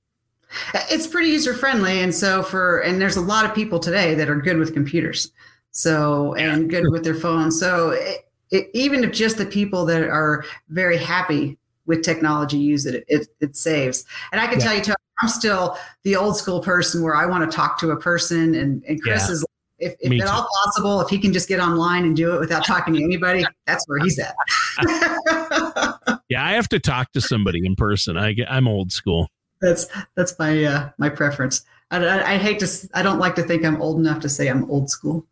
it's 0.73 1.07
pretty 1.07 1.29
user 1.29 1.53
friendly 1.53 2.01
and 2.01 2.13
so 2.13 2.43
for 2.43 2.79
and 2.79 3.01
there's 3.01 3.17
a 3.17 3.21
lot 3.21 3.45
of 3.45 3.53
people 3.53 3.79
today 3.79 4.13
that 4.15 4.29
are 4.29 4.35
good 4.35 4.57
with 4.57 4.73
computers 4.73 5.31
so 5.71 6.33
and 6.35 6.69
good 6.69 6.85
with 6.91 7.03
their 7.03 7.15
phones 7.15 7.59
so 7.59 7.91
it, 7.91 8.29
it, 8.51 8.69
even 8.73 9.03
if 9.03 9.11
just 9.11 9.37
the 9.37 9.45
people 9.45 9.85
that 9.85 10.03
are 10.03 10.45
very 10.69 10.97
happy 10.97 11.57
with 11.85 12.03
technology 12.03 12.57
use 12.57 12.85
it, 12.85 13.03
it, 13.07 13.27
it 13.41 13.55
saves. 13.55 14.05
And 14.31 14.39
I 14.39 14.47
can 14.47 14.59
yeah. 14.59 14.65
tell 14.65 14.75
you, 14.75 14.81
too, 14.81 14.93
I'm 15.21 15.29
still 15.29 15.77
the 16.03 16.15
old 16.15 16.37
school 16.37 16.61
person 16.61 17.03
where 17.03 17.15
I 17.15 17.25
want 17.25 17.49
to 17.49 17.55
talk 17.55 17.79
to 17.79 17.91
a 17.91 17.97
person. 17.97 18.55
And, 18.55 18.83
and 18.87 19.01
Chris 19.01 19.27
yeah. 19.27 19.33
is, 19.33 19.45
if, 19.79 19.95
if 19.99 20.21
at 20.21 20.27
all 20.27 20.47
possible, 20.63 21.01
if 21.01 21.09
he 21.09 21.17
can 21.17 21.33
just 21.33 21.49
get 21.49 21.59
online 21.59 22.05
and 22.05 22.15
do 22.15 22.35
it 22.35 22.39
without 22.39 22.65
talking 22.65 22.93
to 22.93 23.03
anybody, 23.03 23.43
that's 23.65 23.85
where 23.87 23.99
he's 23.99 24.17
at. 24.19 24.35
yeah, 26.29 26.45
I 26.45 26.53
have 26.53 26.69
to 26.69 26.79
talk 26.79 27.11
to 27.13 27.21
somebody 27.21 27.65
in 27.65 27.75
person. 27.75 28.17
I 28.17 28.35
I'm 28.47 28.67
old 28.67 28.93
school. 28.93 29.29
That's 29.63 29.87
that's 30.15 30.37
my 30.37 30.63
uh, 30.65 30.89
my 30.97 31.09
preference. 31.09 31.63
I, 31.89 32.05
I, 32.05 32.31
I 32.33 32.37
hate 32.37 32.59
to. 32.59 32.89
I 32.93 33.01
don't 33.01 33.17
like 33.17 33.33
to 33.35 33.43
think 33.43 33.63
I'm 33.63 33.81
old 33.81 33.97
enough 33.97 34.19
to 34.21 34.29
say 34.29 34.49
I'm 34.49 34.69
old 34.69 34.89
school. 34.89 35.25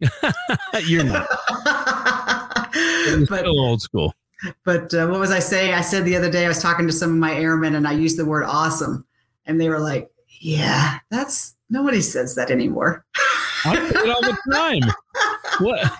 You're 0.84 1.02
not. 1.02 1.26
but, 3.28 3.40
still 3.40 3.60
old 3.60 3.82
school. 3.82 4.14
But 4.64 4.94
uh, 4.94 5.08
what 5.08 5.18
was 5.18 5.32
I 5.32 5.40
saying? 5.40 5.74
I 5.74 5.80
said 5.80 6.04
the 6.04 6.16
other 6.16 6.30
day 6.30 6.44
I 6.44 6.48
was 6.48 6.62
talking 6.62 6.86
to 6.86 6.92
some 6.92 7.10
of 7.10 7.16
my 7.16 7.34
airmen 7.34 7.74
and 7.74 7.88
I 7.88 7.92
used 7.92 8.16
the 8.16 8.24
word 8.24 8.44
awesome, 8.44 9.04
and 9.44 9.60
they 9.60 9.68
were 9.68 9.80
like, 9.80 10.08
"Yeah, 10.40 10.98
that's 11.10 11.56
nobody 11.68 12.00
says 12.00 12.36
that 12.36 12.52
anymore." 12.52 13.04
I 13.64 13.74
say 13.90 13.98
it 13.98 14.10
all 14.10 14.20
the 14.22 14.38
time. 14.52 14.82
What? 15.60 15.92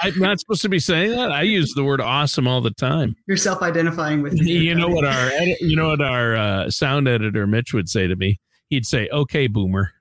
I'm 0.00 0.18
not 0.18 0.40
supposed 0.40 0.62
to 0.62 0.68
be 0.68 0.78
saying 0.78 1.12
that. 1.12 1.32
I 1.32 1.42
use 1.42 1.72
the 1.74 1.84
word 1.84 2.00
awesome 2.00 2.46
all 2.46 2.60
the 2.60 2.70
time. 2.70 3.16
You're 3.26 3.36
self-identifying 3.36 4.22
with. 4.22 4.34
Me. 4.34 4.52
You 4.52 4.74
know 4.74 4.88
what 4.88 5.04
our 5.04 5.28
edit, 5.28 5.60
you 5.60 5.76
know 5.76 5.88
what 5.88 6.00
our 6.00 6.36
uh, 6.36 6.70
sound 6.70 7.08
editor 7.08 7.46
Mitch 7.46 7.72
would 7.72 7.88
say 7.88 8.06
to 8.06 8.16
me. 8.16 8.38
He'd 8.68 8.86
say, 8.86 9.08
"Okay, 9.12 9.46
boomer." 9.46 9.92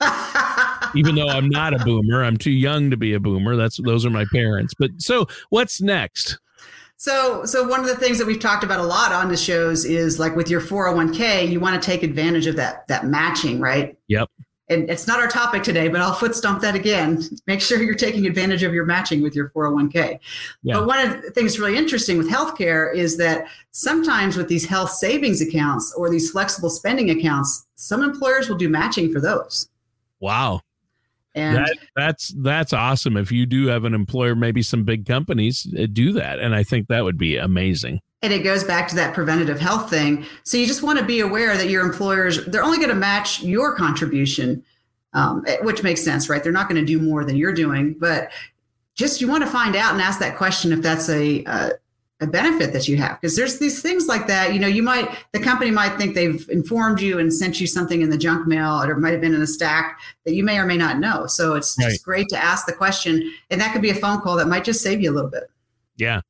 Even 0.94 1.14
though 1.14 1.28
I'm 1.28 1.48
not 1.48 1.74
a 1.74 1.84
boomer, 1.84 2.24
I'm 2.24 2.36
too 2.36 2.50
young 2.50 2.90
to 2.90 2.96
be 2.96 3.14
a 3.14 3.20
boomer. 3.20 3.56
That's 3.56 3.80
those 3.82 4.04
are 4.04 4.10
my 4.10 4.24
parents. 4.32 4.74
But 4.78 4.90
so, 4.98 5.26
what's 5.50 5.80
next? 5.80 6.38
So, 6.96 7.46
so 7.46 7.66
one 7.66 7.80
of 7.80 7.86
the 7.86 7.96
things 7.96 8.18
that 8.18 8.26
we've 8.26 8.40
talked 8.40 8.62
about 8.62 8.78
a 8.78 8.82
lot 8.82 9.10
on 9.10 9.30
the 9.30 9.36
shows 9.36 9.86
is 9.86 10.18
like 10.18 10.36
with 10.36 10.50
your 10.50 10.60
401k, 10.60 11.48
you 11.48 11.58
want 11.58 11.80
to 11.80 11.84
take 11.84 12.02
advantage 12.02 12.46
of 12.46 12.56
that 12.56 12.86
that 12.88 13.06
matching, 13.06 13.58
right? 13.58 13.96
Yep. 14.08 14.28
And 14.70 14.88
it's 14.88 15.06
not 15.06 15.18
our 15.18 15.26
topic 15.26 15.64
today, 15.64 15.88
but 15.88 16.00
I'll 16.00 16.14
foot 16.14 16.34
stomp 16.34 16.62
that 16.62 16.76
again. 16.76 17.22
Make 17.46 17.60
sure 17.60 17.82
you're 17.82 17.94
taking 17.94 18.24
advantage 18.26 18.62
of 18.62 18.72
your 18.72 18.86
matching 18.86 19.20
with 19.20 19.34
your 19.34 19.50
401k. 19.50 20.20
Yeah. 20.62 20.74
But 20.74 20.86
one 20.86 20.98
of 21.00 21.22
the 21.22 21.30
things 21.32 21.58
really 21.58 21.76
interesting 21.76 22.16
with 22.16 22.30
healthcare 22.30 22.94
is 22.94 23.16
that 23.18 23.46
sometimes 23.72 24.36
with 24.36 24.46
these 24.48 24.64
health 24.64 24.90
savings 24.90 25.40
accounts 25.40 25.92
or 25.96 26.08
these 26.08 26.30
flexible 26.30 26.70
spending 26.70 27.10
accounts, 27.10 27.66
some 27.74 28.02
employers 28.02 28.48
will 28.48 28.56
do 28.56 28.68
matching 28.68 29.12
for 29.12 29.20
those. 29.20 29.68
Wow. 30.20 30.60
And 31.34 31.58
that, 31.58 31.78
that's 31.94 32.34
that's 32.38 32.72
awesome. 32.72 33.16
If 33.16 33.30
you 33.30 33.46
do 33.46 33.66
have 33.68 33.84
an 33.84 33.94
employer, 33.94 34.34
maybe 34.34 34.62
some 34.62 34.82
big 34.84 35.06
companies 35.06 35.66
uh, 35.78 35.86
do 35.92 36.12
that, 36.14 36.40
and 36.40 36.56
I 36.56 36.64
think 36.64 36.88
that 36.88 37.04
would 37.04 37.18
be 37.18 37.36
amazing. 37.36 38.00
And 38.22 38.32
it 38.32 38.40
goes 38.40 38.64
back 38.64 38.86
to 38.88 38.94
that 38.96 39.14
preventative 39.14 39.58
health 39.58 39.88
thing. 39.88 40.26
So 40.42 40.58
you 40.58 40.66
just 40.66 40.82
want 40.82 40.98
to 40.98 41.04
be 41.04 41.20
aware 41.20 41.56
that 41.56 41.70
your 41.70 41.84
employers 41.84 42.44
they're 42.46 42.62
only 42.62 42.76
going 42.76 42.90
to 42.90 42.94
match 42.94 43.42
your 43.42 43.74
contribution, 43.74 44.62
um, 45.14 45.42
eh, 45.46 45.56
which 45.62 45.82
makes 45.82 46.04
sense, 46.04 46.28
right? 46.28 46.42
They're 46.42 46.52
not 46.52 46.68
going 46.68 46.80
to 46.80 46.86
do 46.86 47.00
more 47.00 47.24
than 47.24 47.36
you're 47.36 47.54
doing, 47.54 47.94
but 47.98 48.30
just 48.94 49.20
you 49.20 49.28
want 49.28 49.42
to 49.42 49.50
find 49.50 49.74
out 49.74 49.94
and 49.94 50.02
ask 50.02 50.18
that 50.18 50.36
question 50.36 50.72
if 50.72 50.82
that's 50.82 51.08
a, 51.08 51.44
a 51.44 51.70
a 52.20 52.26
benefit 52.26 52.72
that 52.74 52.86
you 52.86 52.98
have 52.98 53.18
because 53.18 53.34
there's 53.34 53.58
these 53.58 53.80
things 53.80 54.06
like 54.06 54.26
that 54.26 54.52
you 54.52 54.60
know 54.60 54.66
you 54.66 54.82
might 54.82 55.10
the 55.32 55.40
company 55.40 55.70
might 55.70 55.96
think 55.96 56.14
they've 56.14 56.48
informed 56.50 57.00
you 57.00 57.18
and 57.18 57.32
sent 57.32 57.60
you 57.60 57.66
something 57.66 58.02
in 58.02 58.10
the 58.10 58.18
junk 58.18 58.46
mail 58.46 58.82
or 58.82 58.90
it 58.90 58.98
might 58.98 59.12
have 59.12 59.22
been 59.22 59.34
in 59.34 59.40
a 59.40 59.46
stack 59.46 59.98
that 60.24 60.34
you 60.34 60.44
may 60.44 60.58
or 60.58 60.66
may 60.66 60.76
not 60.76 60.98
know 60.98 61.26
so 61.26 61.54
it's 61.54 61.76
right. 61.78 61.88
just 61.88 62.04
great 62.04 62.28
to 62.28 62.36
ask 62.36 62.66
the 62.66 62.72
question 62.72 63.32
and 63.50 63.60
that 63.60 63.72
could 63.72 63.80
be 63.80 63.90
a 63.90 63.94
phone 63.94 64.20
call 64.20 64.36
that 64.36 64.48
might 64.48 64.64
just 64.64 64.82
save 64.82 65.00
you 65.00 65.10
a 65.10 65.14
little 65.14 65.30
bit 65.30 65.50
yeah 65.96 66.20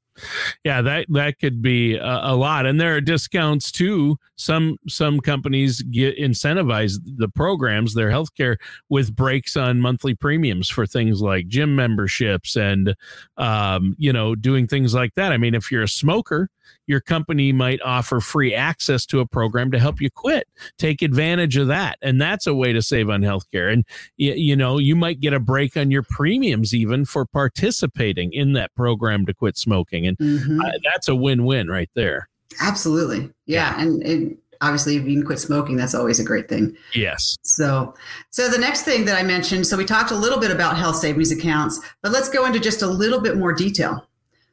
yeah 0.65 0.83
that 0.83 1.07
that 1.09 1.39
could 1.39 1.63
be 1.63 1.97
a, 1.97 2.21
a, 2.23 2.37
lot. 2.37 2.67
And 2.67 2.81
there 2.81 2.95
are 2.97 3.01
discounts 3.01 3.71
too. 3.71 4.19
Some 4.37 4.79
some 4.89 5.21
companies 5.21 5.83
get 5.83 6.19
incentivize 6.19 6.99
the 7.05 7.29
programs 7.29 7.95
their 7.95 8.11
healthcare 8.11 8.57
with 8.89 9.15
breaks 9.15 9.57
on 9.57 9.81
monthly 9.81 10.15
premiums 10.15 10.69
for 10.69 10.87
things 10.87 11.21
like 11.21 11.49
gym 11.49 11.77
memberships 11.77 12.57
and 12.57 12.95
um, 13.37 13.95
you 13.99 14.13
know 14.13 14.35
doing 14.35 14.67
things 14.67 14.95
like 14.95 15.15
that. 15.15 15.33
I 15.33 15.37
mean 15.37 15.55
if 15.55 15.71
you're 15.71 15.83
a 15.83 15.89
smoker 15.89 16.51
your 16.87 17.01
company 17.01 17.53
might 17.53 17.81
offer 17.83 18.21
free 18.21 18.55
access 18.55 19.07
to 19.07 19.21
a 19.21 19.27
program 19.27 19.71
to 19.71 19.79
help 19.79 20.01
you 20.01 20.11
quit. 20.11 20.49
Take 20.79 21.03
advantage 21.03 21.57
of 21.57 21.69
that. 21.69 21.99
And 22.03 22.21
that's 22.21 22.47
a 22.47 22.55
way 22.55 22.73
to 22.73 22.83
save 22.83 23.09
on 23.09 23.23
healthcare. 23.23 23.73
And, 23.73 23.85
you, 24.17 24.33
you 24.35 24.57
know, 24.57 24.79
you 24.79 24.97
might 24.97 25.21
get 25.21 25.33
a 25.33 25.41
break 25.41 25.77
on 25.77 25.91
your 25.91 26.03
premiums 26.03 26.75
even 26.75 27.05
for 27.05 27.27
participating 27.27 28.33
in 28.33 28.53
that 28.55 28.75
program 28.75 29.27
to 29.27 29.35
quit 29.35 29.57
smoking. 29.57 30.07
And 30.07 30.19
mm-hmm. 30.19 30.61
uh, 30.61 30.71
that's 30.93 31.09
a 31.09 31.15
win 31.15 31.45
win 31.45 31.69
right 31.69 31.91
there. 31.95 32.29
Absolutely. 32.61 33.31
Yeah. 33.47 33.77
yeah. 33.77 33.83
And, 33.83 34.03
and 34.03 34.39
obviously 34.61 34.97
if 34.97 35.05
you 35.05 35.17
can 35.17 35.25
quit 35.25 35.39
smoking 35.39 35.77
that's 35.77 35.95
always 35.95 36.21
a 36.21 36.25
great 36.25 36.49
thing 36.49 36.77
yes 36.93 37.37
so 37.43 37.95
so 38.31 38.49
the 38.49 38.59
next 38.59 38.83
thing 38.83 39.05
that 39.05 39.17
i 39.17 39.23
mentioned 39.23 39.67
so 39.67 39.77
we 39.77 39.85
talked 39.85 40.11
a 40.11 40.15
little 40.15 40.39
bit 40.39 40.51
about 40.51 40.77
health 40.77 40.97
savings 40.97 41.33
accounts 41.33 41.81
but 42.03 42.13
let's 42.13 42.29
go 42.29 42.45
into 42.45 42.61
just 42.61 42.83
a 42.83 42.87
little 42.87 43.21
bit 43.21 43.37
more 43.37 43.53
detail 43.53 44.07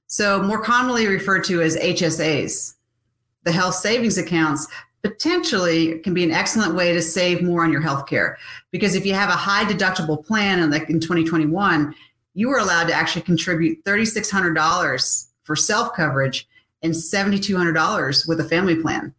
so, 0.07 0.41
more 0.41 0.61
commonly 0.61 1.07
referred 1.07 1.43
to 1.45 1.61
as 1.61 1.75
HSAs, 1.75 2.75
the 3.43 3.51
health 3.51 3.75
savings 3.75 4.17
accounts 4.17 4.67
potentially 5.03 5.99
can 5.99 6.13
be 6.13 6.23
an 6.23 6.31
excellent 6.31 6.75
way 6.75 6.93
to 6.93 7.01
save 7.01 7.41
more 7.41 7.63
on 7.63 7.71
your 7.71 7.81
health 7.81 8.07
care. 8.07 8.37
Because 8.71 8.95
if 8.95 9.05
you 9.05 9.13
have 9.13 9.29
a 9.29 9.33
high 9.33 9.63
deductible 9.65 10.25
plan, 10.25 10.59
and 10.59 10.71
like 10.71 10.89
in 10.89 10.99
2021, 10.99 11.93
you 12.33 12.49
were 12.49 12.57
allowed 12.57 12.87
to 12.87 12.93
actually 12.93 13.21
contribute 13.21 13.83
$3,600 13.83 15.27
for 15.43 15.55
self 15.55 15.93
coverage 15.93 16.47
and 16.81 16.93
$7,200 16.93 18.27
with 18.27 18.39
a 18.39 18.43
family 18.43 18.75
plan. 18.75 19.13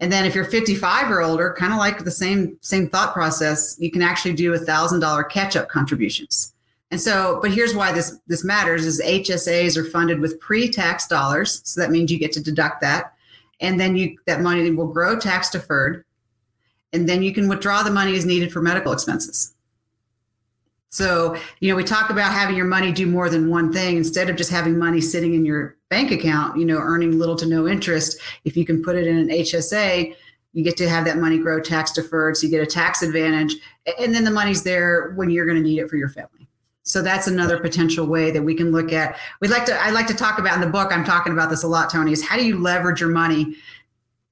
And 0.00 0.10
then 0.10 0.24
if 0.24 0.34
you're 0.34 0.44
55 0.44 1.10
or 1.10 1.22
older, 1.22 1.54
kind 1.56 1.72
of 1.72 1.78
like 1.78 2.04
the 2.04 2.10
same 2.10 2.58
same 2.60 2.88
thought 2.88 3.14
process, 3.14 3.76
you 3.78 3.90
can 3.90 4.02
actually 4.02 4.34
do 4.34 4.52
a 4.52 4.58
thousand 4.58 5.00
dollar 5.00 5.22
catch 5.22 5.56
up 5.56 5.68
contributions. 5.68 6.53
And 6.90 7.00
so, 7.00 7.38
but 7.42 7.50
here's 7.50 7.74
why 7.74 7.92
this 7.92 8.18
this 8.26 8.44
matters: 8.44 8.84
is 8.84 9.02
HSAs 9.02 9.76
are 9.76 9.84
funded 9.84 10.20
with 10.20 10.38
pre-tax 10.40 11.06
dollars, 11.06 11.60
so 11.64 11.80
that 11.80 11.90
means 11.90 12.10
you 12.10 12.18
get 12.18 12.32
to 12.32 12.42
deduct 12.42 12.80
that, 12.82 13.14
and 13.60 13.80
then 13.80 13.96
you 13.96 14.16
that 14.26 14.42
money 14.42 14.70
will 14.70 14.92
grow 14.92 15.18
tax 15.18 15.50
deferred, 15.50 16.04
and 16.92 17.08
then 17.08 17.22
you 17.22 17.32
can 17.32 17.48
withdraw 17.48 17.82
the 17.82 17.90
money 17.90 18.16
as 18.16 18.26
needed 18.26 18.52
for 18.52 18.60
medical 18.60 18.92
expenses. 18.92 19.54
So, 20.90 21.36
you 21.58 21.68
know, 21.68 21.74
we 21.74 21.82
talk 21.82 22.10
about 22.10 22.32
having 22.32 22.54
your 22.54 22.66
money 22.66 22.92
do 22.92 23.08
more 23.08 23.28
than 23.28 23.50
one 23.50 23.72
thing 23.72 23.96
instead 23.96 24.30
of 24.30 24.36
just 24.36 24.52
having 24.52 24.78
money 24.78 25.00
sitting 25.00 25.34
in 25.34 25.44
your 25.44 25.76
bank 25.90 26.12
account, 26.12 26.56
you 26.56 26.64
know, 26.64 26.76
earning 26.76 27.18
little 27.18 27.34
to 27.34 27.46
no 27.46 27.66
interest. 27.66 28.20
If 28.44 28.56
you 28.56 28.64
can 28.64 28.80
put 28.80 28.94
it 28.94 29.08
in 29.08 29.18
an 29.18 29.28
HSA, 29.28 30.14
you 30.52 30.62
get 30.62 30.76
to 30.76 30.88
have 30.88 31.04
that 31.06 31.18
money 31.18 31.36
grow 31.36 31.60
tax 31.60 31.90
deferred, 31.90 32.36
so 32.36 32.46
you 32.46 32.50
get 32.52 32.62
a 32.62 32.66
tax 32.66 33.02
advantage, 33.02 33.56
and 33.98 34.14
then 34.14 34.22
the 34.22 34.30
money's 34.30 34.62
there 34.62 35.10
when 35.16 35.30
you're 35.30 35.46
going 35.46 35.60
to 35.60 35.68
need 35.68 35.80
it 35.80 35.90
for 35.90 35.96
your 35.96 36.10
family. 36.10 36.30
So 36.84 37.00
that's 37.00 37.26
another 37.26 37.58
potential 37.58 38.06
way 38.06 38.30
that 38.30 38.42
we 38.42 38.54
can 38.54 38.70
look 38.70 38.92
at. 38.92 39.16
We'd 39.40 39.50
like 39.50 39.64
to, 39.66 39.74
I 39.82 39.90
like 39.90 40.06
to 40.08 40.14
talk 40.14 40.38
about 40.38 40.54
in 40.54 40.60
the 40.60 40.66
book, 40.66 40.92
I'm 40.92 41.04
talking 41.04 41.32
about 41.32 41.48
this 41.48 41.62
a 41.62 41.68
lot, 41.68 41.90
Tony, 41.90 42.12
is 42.12 42.22
how 42.22 42.36
do 42.36 42.44
you 42.44 42.58
leverage 42.58 43.00
your 43.00 43.10
money 43.10 43.56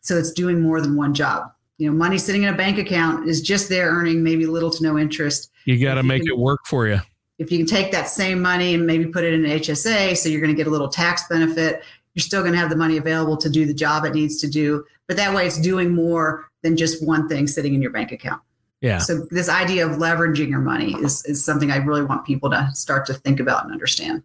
so 0.00 0.16
it's 0.16 0.30
doing 0.32 0.60
more 0.60 0.80
than 0.82 0.94
one 0.94 1.14
job? 1.14 1.50
You 1.78 1.90
know, 1.90 1.96
money 1.96 2.18
sitting 2.18 2.42
in 2.42 2.52
a 2.52 2.56
bank 2.56 2.78
account 2.78 3.26
is 3.26 3.40
just 3.40 3.70
there 3.70 3.88
earning 3.88 4.22
maybe 4.22 4.46
little 4.46 4.70
to 4.70 4.82
no 4.82 4.98
interest. 4.98 5.50
You 5.64 5.82
got 5.82 5.94
to 5.94 6.02
make 6.02 6.22
can, 6.22 6.32
it 6.32 6.38
work 6.38 6.60
for 6.66 6.86
you. 6.86 7.00
If 7.38 7.50
you 7.50 7.58
can 7.58 7.66
take 7.66 7.90
that 7.92 8.08
same 8.08 8.42
money 8.42 8.74
and 8.74 8.86
maybe 8.86 9.06
put 9.06 9.24
it 9.24 9.32
in 9.32 9.46
an 9.46 9.58
HSA, 9.58 10.16
so 10.16 10.28
you're 10.28 10.42
going 10.42 10.52
to 10.52 10.56
get 10.56 10.66
a 10.66 10.70
little 10.70 10.88
tax 10.88 11.26
benefit, 11.28 11.82
you're 12.14 12.22
still 12.22 12.42
going 12.42 12.52
to 12.52 12.58
have 12.58 12.68
the 12.68 12.76
money 12.76 12.98
available 12.98 13.38
to 13.38 13.48
do 13.48 13.64
the 13.64 13.72
job 13.72 14.04
it 14.04 14.14
needs 14.14 14.36
to 14.42 14.46
do. 14.46 14.84
But 15.08 15.16
that 15.16 15.34
way 15.34 15.46
it's 15.46 15.58
doing 15.58 15.94
more 15.94 16.50
than 16.62 16.76
just 16.76 17.04
one 17.04 17.28
thing 17.28 17.46
sitting 17.46 17.72
in 17.74 17.80
your 17.80 17.90
bank 17.90 18.12
account. 18.12 18.42
Yeah. 18.82 18.98
So 18.98 19.26
this 19.30 19.48
idea 19.48 19.86
of 19.88 19.96
leveraging 19.96 20.50
your 20.50 20.60
money 20.60 20.94
is, 20.94 21.24
is 21.24 21.42
something 21.42 21.70
I 21.70 21.76
really 21.76 22.02
want 22.02 22.26
people 22.26 22.50
to 22.50 22.68
start 22.74 23.06
to 23.06 23.14
think 23.14 23.38
about 23.40 23.64
and 23.64 23.72
understand. 23.72 24.24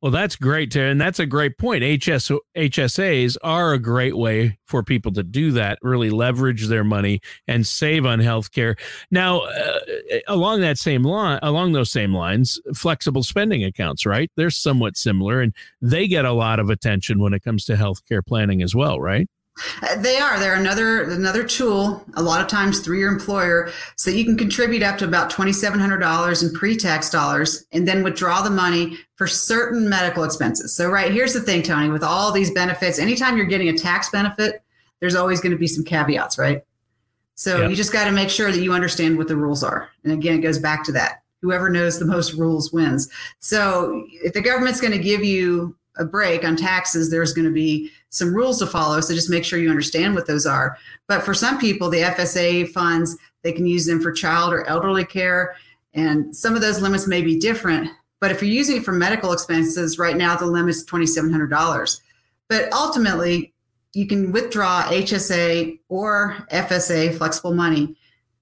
Well, 0.00 0.10
that's 0.10 0.34
great, 0.34 0.72
Tara, 0.72 0.90
and 0.90 1.00
that's 1.00 1.20
a 1.20 1.26
great 1.26 1.58
point. 1.58 1.84
HS, 1.84 2.32
HSAs 2.56 3.36
are 3.44 3.72
a 3.72 3.78
great 3.78 4.16
way 4.16 4.58
for 4.64 4.82
people 4.82 5.12
to 5.12 5.22
do 5.22 5.52
that, 5.52 5.78
really 5.80 6.10
leverage 6.10 6.66
their 6.66 6.82
money 6.82 7.20
and 7.46 7.64
save 7.64 8.04
on 8.04 8.18
healthcare. 8.18 8.76
Now, 9.12 9.42
uh, 9.42 9.78
along 10.26 10.62
that 10.62 10.78
same 10.78 11.04
line, 11.04 11.38
along 11.40 11.70
those 11.70 11.92
same 11.92 12.12
lines, 12.12 12.60
flexible 12.74 13.22
spending 13.22 13.62
accounts, 13.62 14.04
right? 14.04 14.28
They're 14.36 14.50
somewhat 14.50 14.96
similar, 14.96 15.40
and 15.40 15.54
they 15.80 16.08
get 16.08 16.24
a 16.24 16.32
lot 16.32 16.58
of 16.58 16.68
attention 16.68 17.20
when 17.20 17.32
it 17.32 17.44
comes 17.44 17.64
to 17.66 17.74
healthcare 17.74 18.26
planning 18.26 18.60
as 18.60 18.74
well, 18.74 19.00
right? 19.00 19.28
Uh, 19.82 19.96
they 19.96 20.18
are. 20.18 20.40
They're 20.40 20.54
another 20.54 21.10
another 21.10 21.44
tool. 21.44 22.04
A 22.14 22.22
lot 22.22 22.40
of 22.40 22.48
times 22.48 22.80
through 22.80 22.98
your 22.98 23.12
employer, 23.12 23.70
so 23.96 24.10
you 24.10 24.24
can 24.24 24.36
contribute 24.36 24.82
up 24.82 24.98
to 24.98 25.04
about 25.04 25.30
twenty 25.30 25.52
seven 25.52 25.78
hundred 25.78 25.98
dollars 25.98 26.42
in 26.42 26.54
pre 26.54 26.76
tax 26.76 27.10
dollars, 27.10 27.66
and 27.72 27.86
then 27.86 28.02
withdraw 28.02 28.40
the 28.42 28.50
money 28.50 28.98
for 29.16 29.26
certain 29.26 29.88
medical 29.88 30.24
expenses. 30.24 30.74
So, 30.74 30.88
right 30.88 31.12
here's 31.12 31.34
the 31.34 31.40
thing, 31.40 31.62
Tony. 31.62 31.90
With 31.90 32.02
all 32.02 32.32
these 32.32 32.50
benefits, 32.50 32.98
anytime 32.98 33.36
you're 33.36 33.46
getting 33.46 33.68
a 33.68 33.76
tax 33.76 34.08
benefit, 34.10 34.62
there's 35.00 35.14
always 35.14 35.40
going 35.40 35.52
to 35.52 35.58
be 35.58 35.66
some 35.66 35.84
caveats, 35.84 36.38
right? 36.38 36.62
So 37.34 37.62
yep. 37.62 37.70
you 37.70 37.76
just 37.76 37.92
got 37.92 38.04
to 38.04 38.12
make 38.12 38.30
sure 38.30 38.52
that 38.52 38.60
you 38.60 38.72
understand 38.72 39.18
what 39.18 39.26
the 39.26 39.36
rules 39.36 39.64
are. 39.64 39.90
And 40.04 40.12
again, 40.12 40.38
it 40.38 40.42
goes 40.42 40.58
back 40.58 40.84
to 40.84 40.92
that. 40.92 41.22
Whoever 41.40 41.68
knows 41.68 41.98
the 41.98 42.04
most 42.04 42.34
rules 42.34 42.72
wins. 42.72 43.08
So 43.40 44.06
if 44.12 44.32
the 44.32 44.40
government's 44.40 44.80
going 44.80 44.92
to 44.92 44.98
give 44.98 45.24
you 45.24 45.76
a 45.96 46.04
break 46.04 46.44
on 46.44 46.56
taxes, 46.56 47.10
there's 47.10 47.32
going 47.32 47.44
to 47.46 47.52
be 47.52 47.90
some 48.10 48.34
rules 48.34 48.58
to 48.58 48.66
follow. 48.66 49.00
So 49.00 49.14
just 49.14 49.30
make 49.30 49.44
sure 49.44 49.58
you 49.58 49.70
understand 49.70 50.14
what 50.14 50.26
those 50.26 50.46
are. 50.46 50.78
But 51.08 51.22
for 51.22 51.34
some 51.34 51.58
people, 51.58 51.90
the 51.90 52.02
FSA 52.02 52.70
funds, 52.70 53.16
they 53.42 53.52
can 53.52 53.66
use 53.66 53.86
them 53.86 54.00
for 54.00 54.12
child 54.12 54.52
or 54.52 54.66
elderly 54.66 55.04
care. 55.04 55.56
And 55.94 56.34
some 56.34 56.54
of 56.54 56.60
those 56.60 56.80
limits 56.80 57.06
may 57.06 57.22
be 57.22 57.38
different. 57.38 57.90
But 58.20 58.30
if 58.30 58.40
you're 58.40 58.50
using 58.50 58.76
it 58.76 58.84
for 58.84 58.92
medical 58.92 59.32
expenses, 59.32 59.98
right 59.98 60.16
now 60.16 60.36
the 60.36 60.46
limit 60.46 60.70
is 60.70 60.86
$2,700. 60.86 62.00
But 62.48 62.72
ultimately, 62.72 63.52
you 63.92 64.06
can 64.06 64.32
withdraw 64.32 64.84
HSA 64.84 65.78
or 65.88 66.36
FSA 66.50 67.16
flexible 67.16 67.54
money 67.54 67.96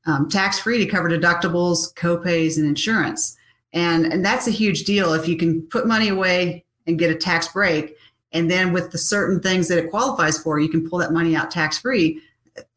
um, 0.07 0.29
tax 0.29 0.59
free 0.59 0.79
to 0.79 0.87
cover 0.87 1.09
deductibles, 1.09 1.95
copays, 1.95 2.57
and 2.57 2.67
insurance. 2.67 3.37
And, 3.73 4.07
and 4.07 4.25
that's 4.25 4.47
a 4.47 4.53
huge 4.53 4.85
deal. 4.85 5.13
If 5.13 5.29
you 5.29 5.37
can 5.37 5.63
put 5.63 5.87
money 5.87 6.09
away 6.09 6.65
and 6.87 6.99
get 6.99 7.11
a 7.11 7.15
tax 7.15 7.49
break. 7.49 7.97
And 8.33 8.51
then 8.51 8.73
with 8.73 8.93
the 8.93 8.99
certain 8.99 9.41
things 9.41 9.69
that 9.69 9.79
it 9.79 9.91
qualifies 9.91 10.39
for, 10.39 10.61
you 10.61 10.69
can 10.69 10.89
pull 10.89 10.99
that 11.01 11.13
money 11.13 11.35
out 11.35 11.51
tax 11.51 11.79
free. 11.79 12.21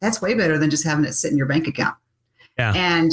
That's 0.00 0.20
way 0.20 0.34
better 0.34 0.58
than 0.58 0.70
just 0.70 0.84
having 0.84 1.04
it 1.04 1.12
sit 1.12 1.30
in 1.30 1.38
your 1.38 1.46
bank 1.46 1.66
account. 1.66 1.96
Yeah. 2.58 2.72
And 2.74 3.12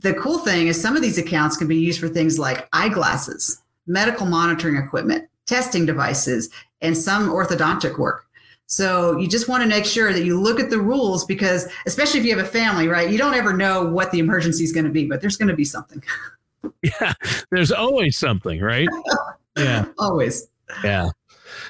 the 0.00 0.14
cool 0.14 0.38
thing 0.38 0.68
is 0.68 0.80
some 0.80 0.96
of 0.96 1.02
these 1.02 1.18
accounts 1.18 1.56
can 1.56 1.68
be 1.68 1.76
used 1.76 2.00
for 2.00 2.08
things 2.08 2.38
like 2.38 2.68
eyeglasses, 2.72 3.62
medical 3.86 4.26
monitoring 4.26 4.76
equipment, 4.76 5.28
testing 5.46 5.86
devices, 5.86 6.50
and 6.80 6.96
some 6.96 7.28
orthodontic 7.28 7.98
work. 7.98 8.26
So 8.66 9.16
you 9.16 9.28
just 9.28 9.48
want 9.48 9.62
to 9.62 9.68
make 9.68 9.86
sure 9.86 10.12
that 10.12 10.24
you 10.24 10.38
look 10.38 10.60
at 10.60 10.68
the 10.68 10.78
rules 10.78 11.24
because 11.24 11.66
especially 11.86 12.20
if 12.20 12.26
you 12.26 12.36
have 12.36 12.44
a 12.44 12.48
family, 12.48 12.86
right? 12.86 13.08
You 13.08 13.16
don't 13.16 13.32
ever 13.32 13.54
know 13.54 13.86
what 13.86 14.10
the 14.10 14.18
emergency 14.18 14.62
is 14.62 14.72
going 14.72 14.84
to 14.84 14.90
be, 14.90 15.06
but 15.06 15.22
there's 15.22 15.38
going 15.38 15.48
to 15.48 15.56
be 15.56 15.64
something. 15.64 16.02
Yeah, 16.82 17.14
there's 17.50 17.70
always 17.70 18.16
something, 18.16 18.60
right? 18.60 18.88
Yeah. 19.58 19.86
Always. 19.98 20.48
Yeah. 20.84 21.10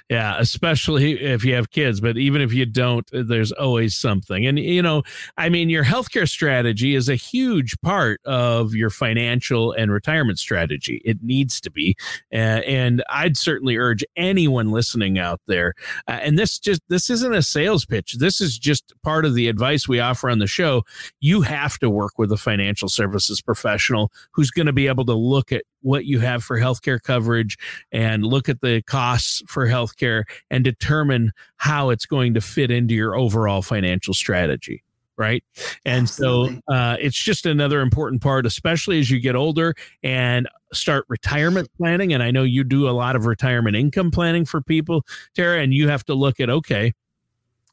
Yeah, 0.08 0.36
especially 0.38 1.20
if 1.20 1.44
you 1.44 1.54
have 1.54 1.70
kids, 1.70 2.00
but 2.00 2.16
even 2.16 2.40
if 2.40 2.52
you 2.52 2.66
don't, 2.66 3.08
there's 3.12 3.52
always 3.52 3.94
something. 3.94 4.46
And, 4.46 4.58
you 4.58 4.82
know, 4.82 5.02
I 5.36 5.48
mean, 5.48 5.68
your 5.68 5.84
healthcare 5.84 6.28
strategy 6.28 6.94
is 6.94 7.08
a 7.08 7.14
huge 7.14 7.78
part 7.80 8.20
of 8.24 8.74
your 8.74 8.90
financial 8.90 9.72
and 9.72 9.92
retirement 9.92 10.38
strategy. 10.38 11.00
It 11.04 11.22
needs 11.22 11.60
to 11.60 11.70
be. 11.70 11.96
Uh, 12.32 12.60
and 12.66 13.02
I'd 13.08 13.36
certainly 13.36 13.76
urge 13.76 14.04
anyone 14.16 14.70
listening 14.70 15.18
out 15.18 15.40
there, 15.46 15.74
uh, 16.06 16.12
and 16.22 16.38
this 16.38 16.58
just, 16.58 16.82
this 16.88 17.10
isn't 17.10 17.34
a 17.34 17.42
sales 17.42 17.84
pitch. 17.84 18.16
This 18.18 18.40
is 18.40 18.58
just 18.58 18.94
part 19.02 19.24
of 19.24 19.34
the 19.34 19.48
advice 19.48 19.88
we 19.88 20.00
offer 20.00 20.30
on 20.30 20.38
the 20.38 20.46
show. 20.46 20.82
You 21.20 21.42
have 21.42 21.78
to 21.78 21.90
work 21.90 22.18
with 22.18 22.32
a 22.32 22.36
financial 22.36 22.88
services 22.88 23.40
professional 23.40 24.10
who's 24.32 24.50
going 24.50 24.66
to 24.66 24.72
be 24.72 24.88
able 24.88 25.04
to 25.06 25.14
look 25.14 25.52
at 25.52 25.64
what 25.82 26.04
you 26.04 26.18
have 26.20 26.42
for 26.42 26.58
healthcare 26.58 27.00
coverage 27.00 27.56
and 27.92 28.24
look 28.24 28.48
at 28.48 28.60
the 28.60 28.82
costs 28.82 29.42
for 29.46 29.66
healthcare 29.66 30.24
and 30.50 30.64
determine 30.64 31.32
how 31.56 31.90
it's 31.90 32.06
going 32.06 32.34
to 32.34 32.40
fit 32.40 32.70
into 32.70 32.94
your 32.94 33.16
overall 33.16 33.62
financial 33.62 34.14
strategy. 34.14 34.82
right? 35.18 35.42
And 35.84 36.02
Absolutely. 36.02 36.62
so 36.68 36.74
uh, 36.74 36.96
it's 37.00 37.16
just 37.16 37.44
another 37.44 37.80
important 37.80 38.22
part, 38.22 38.46
especially 38.46 39.00
as 39.00 39.10
you 39.10 39.20
get 39.20 39.34
older 39.34 39.74
and 40.02 40.48
start 40.72 41.04
retirement 41.08 41.68
planning. 41.76 42.14
And 42.14 42.22
I 42.22 42.30
know 42.30 42.44
you 42.44 42.64
do 42.64 42.88
a 42.88 42.92
lot 42.92 43.16
of 43.16 43.26
retirement 43.26 43.76
income 43.76 44.10
planning 44.10 44.44
for 44.44 44.62
people, 44.62 45.04
Tara, 45.34 45.60
and 45.60 45.74
you 45.74 45.88
have 45.88 46.04
to 46.04 46.14
look 46.14 46.40
at 46.40 46.48
okay, 46.48 46.94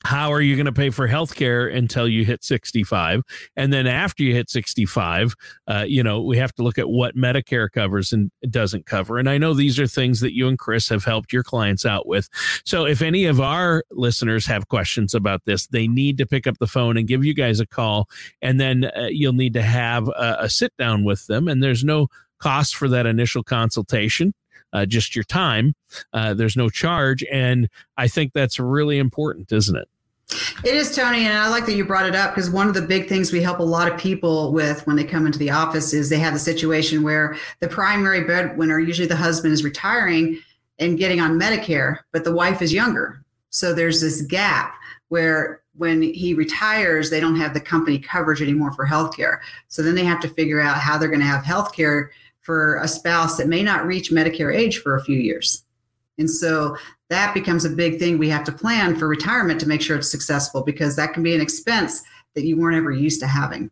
how 0.06 0.32
are 0.32 0.41
you 0.41 0.56
going 0.56 0.68
to 0.68 0.72
pay 0.72 0.91
for 0.91 1.08
health 1.08 1.34
care 1.34 1.68
until 1.68 2.08
you 2.08 2.24
hit 2.24 2.44
65 2.44 3.24
and 3.56 3.74
then 3.74 3.88
after 3.88 4.22
you 4.22 4.36
hit 4.36 4.52
65 4.52 5.34
uh, 5.68 5.84
you 5.88 6.04
know 6.04 6.22
we 6.22 6.38
have 6.38 6.54
to 6.54 6.63
look 6.63 6.78
at 6.78 6.88
what 6.88 7.15
medicare 7.15 7.70
covers 7.72 8.13
and 8.13 8.32
doesn't 8.50 8.86
cover 8.86 9.18
and 9.18 9.28
i 9.28 9.39
know 9.39 9.54
these 9.56 9.80
are 9.80 9.88
things 9.88 10.20
that 10.20 10.36
you 10.36 10.48
and 10.48 10.60
chris 10.60 10.89
have 10.89 11.04
helped 11.04 11.34
your 11.34 11.41
clients 11.41 11.88
out 11.88 12.06
with 12.06 12.30
so 12.63 12.86
if 12.86 13.02
any 13.02 13.26
of 13.26 13.41
our 13.41 13.84
listeners 13.91 14.46
have 14.46 14.68
questions 14.68 15.15
about 15.15 15.44
this 15.46 15.65
they 15.68 15.88
need 15.88 16.20
to 16.20 16.28
pick 16.28 16.46
up 16.46 16.60
the 16.60 16.68
phone 16.68 16.98
and 16.98 17.08
give 17.08 17.26
you 17.26 17.34
guys 17.34 17.60
a 17.60 17.65
call 17.65 18.08
and 18.44 18.60
then 18.60 18.86
uh, 18.96 19.08
you'll 19.10 19.34
need 19.34 19.54
to 19.54 19.63
have 19.63 20.08
a, 20.10 20.38
a 20.41 20.50
sit 20.50 20.72
down 20.78 21.04
with 21.04 21.26
them 21.26 21.48
and 21.48 21.63
there's 21.63 21.84
no 21.84 22.08
cost 22.38 22.76
for 22.76 22.88
that 22.88 23.08
initial 23.08 23.44
consultation 23.44 24.34
uh, 24.74 24.86
just 24.86 25.15
your 25.15 25.24
time. 25.24 25.74
Uh, 26.12 26.34
there's 26.34 26.58
no 26.58 26.70
charge. 26.70 27.24
And 27.32 27.70
I 27.96 28.10
think 28.10 28.34
that's 28.34 28.60
really 28.60 28.98
important, 28.98 29.52
isn't 29.54 29.76
it? 29.76 29.88
It 30.64 30.74
is, 30.74 30.96
Tony, 30.96 31.26
and 31.26 31.38
I 31.38 31.48
like 31.50 31.66
that 31.68 31.76
you 31.76 31.86
brought 31.86 32.08
it 32.08 32.16
up 32.16 32.34
because 32.34 32.50
one 32.50 32.68
of 32.68 32.74
the 32.74 32.82
big 32.82 33.08
things 33.08 33.32
we 33.32 33.42
help 33.42 33.60
a 33.60 33.64
lot 33.64 33.92
of 33.92 34.00
people 34.00 34.52
with 34.52 34.86
when 34.88 34.96
they 34.96 35.04
come 35.04 35.28
into 35.28 35.38
the 35.38 35.52
office 35.52 35.94
is 35.94 36.10
they 36.10 36.18
have 36.18 36.34
the 36.34 36.40
situation 36.40 37.04
where 37.04 37.38
the 37.60 37.68
primary 37.68 38.24
breadwinner, 38.24 38.80
usually 38.80 39.08
the 39.08 39.16
husband, 39.16 39.54
is 39.54 39.64
retiring 39.64 40.40
and 40.80 40.98
getting 40.98 41.20
on 41.20 41.40
Medicare, 41.40 42.00
but 42.12 42.24
the 42.24 42.34
wife 42.34 42.62
is 42.62 42.74
younger. 42.74 43.24
So 43.52 43.74
there's 43.74 44.02
this 44.02 44.22
gap 44.24 44.76
where 45.10 45.62
when 45.78 46.02
he 46.02 46.34
retires, 46.34 47.10
they 47.10 47.20
don't 47.20 47.36
have 47.36 47.54
the 47.54 47.62
company 47.62 48.00
coverage 48.00 48.42
anymore 48.42 48.72
for 48.72 48.88
healthcare. 48.88 49.40
So 49.68 49.84
then 49.84 49.96
they 49.96 50.06
have 50.06 50.22
to 50.22 50.30
figure 50.30 50.62
out 50.62 50.78
how 50.78 50.98
they're 50.98 51.10
going 51.10 51.20
to 51.20 51.26
have 51.26 51.44
healthcare 51.44 52.10
for 52.42 52.78
a 52.78 52.88
spouse 52.88 53.38
that 53.38 53.48
may 53.48 53.62
not 53.62 53.86
reach 53.86 54.12
Medicare 54.12 54.56
age 54.56 54.80
for 54.80 54.96
a 54.96 55.04
few 55.04 55.18
years. 55.18 55.64
And 56.17 56.30
so 56.30 56.78
that 57.10 57.34
becomes 57.34 57.65
a 57.65 57.69
big 57.69 57.99
thing 57.99 58.17
we 58.17 58.30
have 58.30 58.43
to 58.45 58.51
plan 58.51 58.95
for 58.95 59.08
retirement 59.08 59.60
to 59.60 59.67
make 59.67 59.82
sure 59.82 59.97
it's 59.97 60.10
successful 60.10 60.63
because 60.63 60.95
that 60.95 61.13
can 61.13 61.23
be 61.23 61.36
an 61.36 61.41
expense 61.41 62.04
that 62.36 62.45
you 62.45 62.58
weren't 62.58 62.78
ever 62.78 62.91
used 62.91 63.19
to 63.21 63.28
having. 63.28 63.69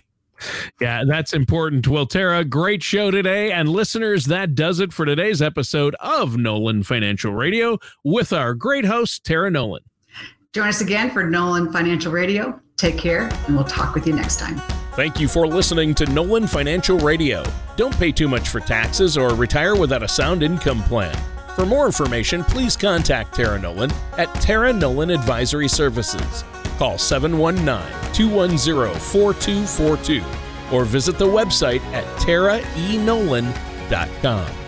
Yeah, 0.81 1.03
that's 1.05 1.33
important. 1.33 1.89
Well, 1.89 2.07
Tara, 2.07 2.45
great 2.45 2.85
show 2.85 3.11
today. 3.11 3.51
And 3.51 3.69
listeners, 3.69 4.27
that 4.27 4.55
does 4.55 4.79
it 4.79 4.93
for 4.93 5.05
today's 5.05 5.43
episode 5.43 5.97
of 5.99 6.37
Nolan 6.37 6.85
Financial 6.85 7.33
Radio 7.33 7.81
with 8.05 8.33
our 8.33 8.55
great 8.55 8.85
host, 8.85 9.25
Tara 9.25 9.51
Nolan. 9.51 9.83
Join 10.53 10.69
us 10.69 10.81
again 10.81 11.11
for 11.11 11.25
Nolan 11.25 11.73
Financial 11.73 12.13
Radio. 12.13 12.61
Take 12.77 12.99
care, 12.99 13.29
and 13.49 13.57
we'll 13.57 13.65
talk 13.65 13.97
with 13.97 14.07
you 14.07 14.13
next 14.13 14.39
time. 14.39 14.59
Thank 14.93 15.19
you 15.19 15.27
for 15.27 15.45
listening 15.45 15.93
to 15.97 16.07
Nolan 16.07 16.47
Financial 16.47 17.01
Radio. 17.01 17.43
Don't 17.75 17.99
pay 17.99 18.13
too 18.13 18.29
much 18.29 18.49
for 18.49 18.61
taxes 18.61 19.19
or 19.19 19.35
retire 19.35 19.75
without 19.75 20.05
a 20.05 20.09
sound 20.09 20.45
income 20.45 20.85
plan. 20.85 21.17
For 21.59 21.67
more 21.67 21.87
information, 21.87 22.45
please 22.45 22.77
contact 22.77 23.35
Tara 23.35 23.59
Nolan 23.59 23.91
at 24.17 24.33
Tara 24.37 24.73
Nolan 24.73 25.11
Advisory 25.11 25.67
Services. 25.67 26.45
Call 26.79 26.99
719 26.99 28.15
210 28.15 29.01
4242 29.01 30.23
or 30.73 30.85
visit 30.85 31.19
the 31.19 31.27
website 31.27 31.81
at 31.93 32.05
taraenolan.com. 32.21 34.68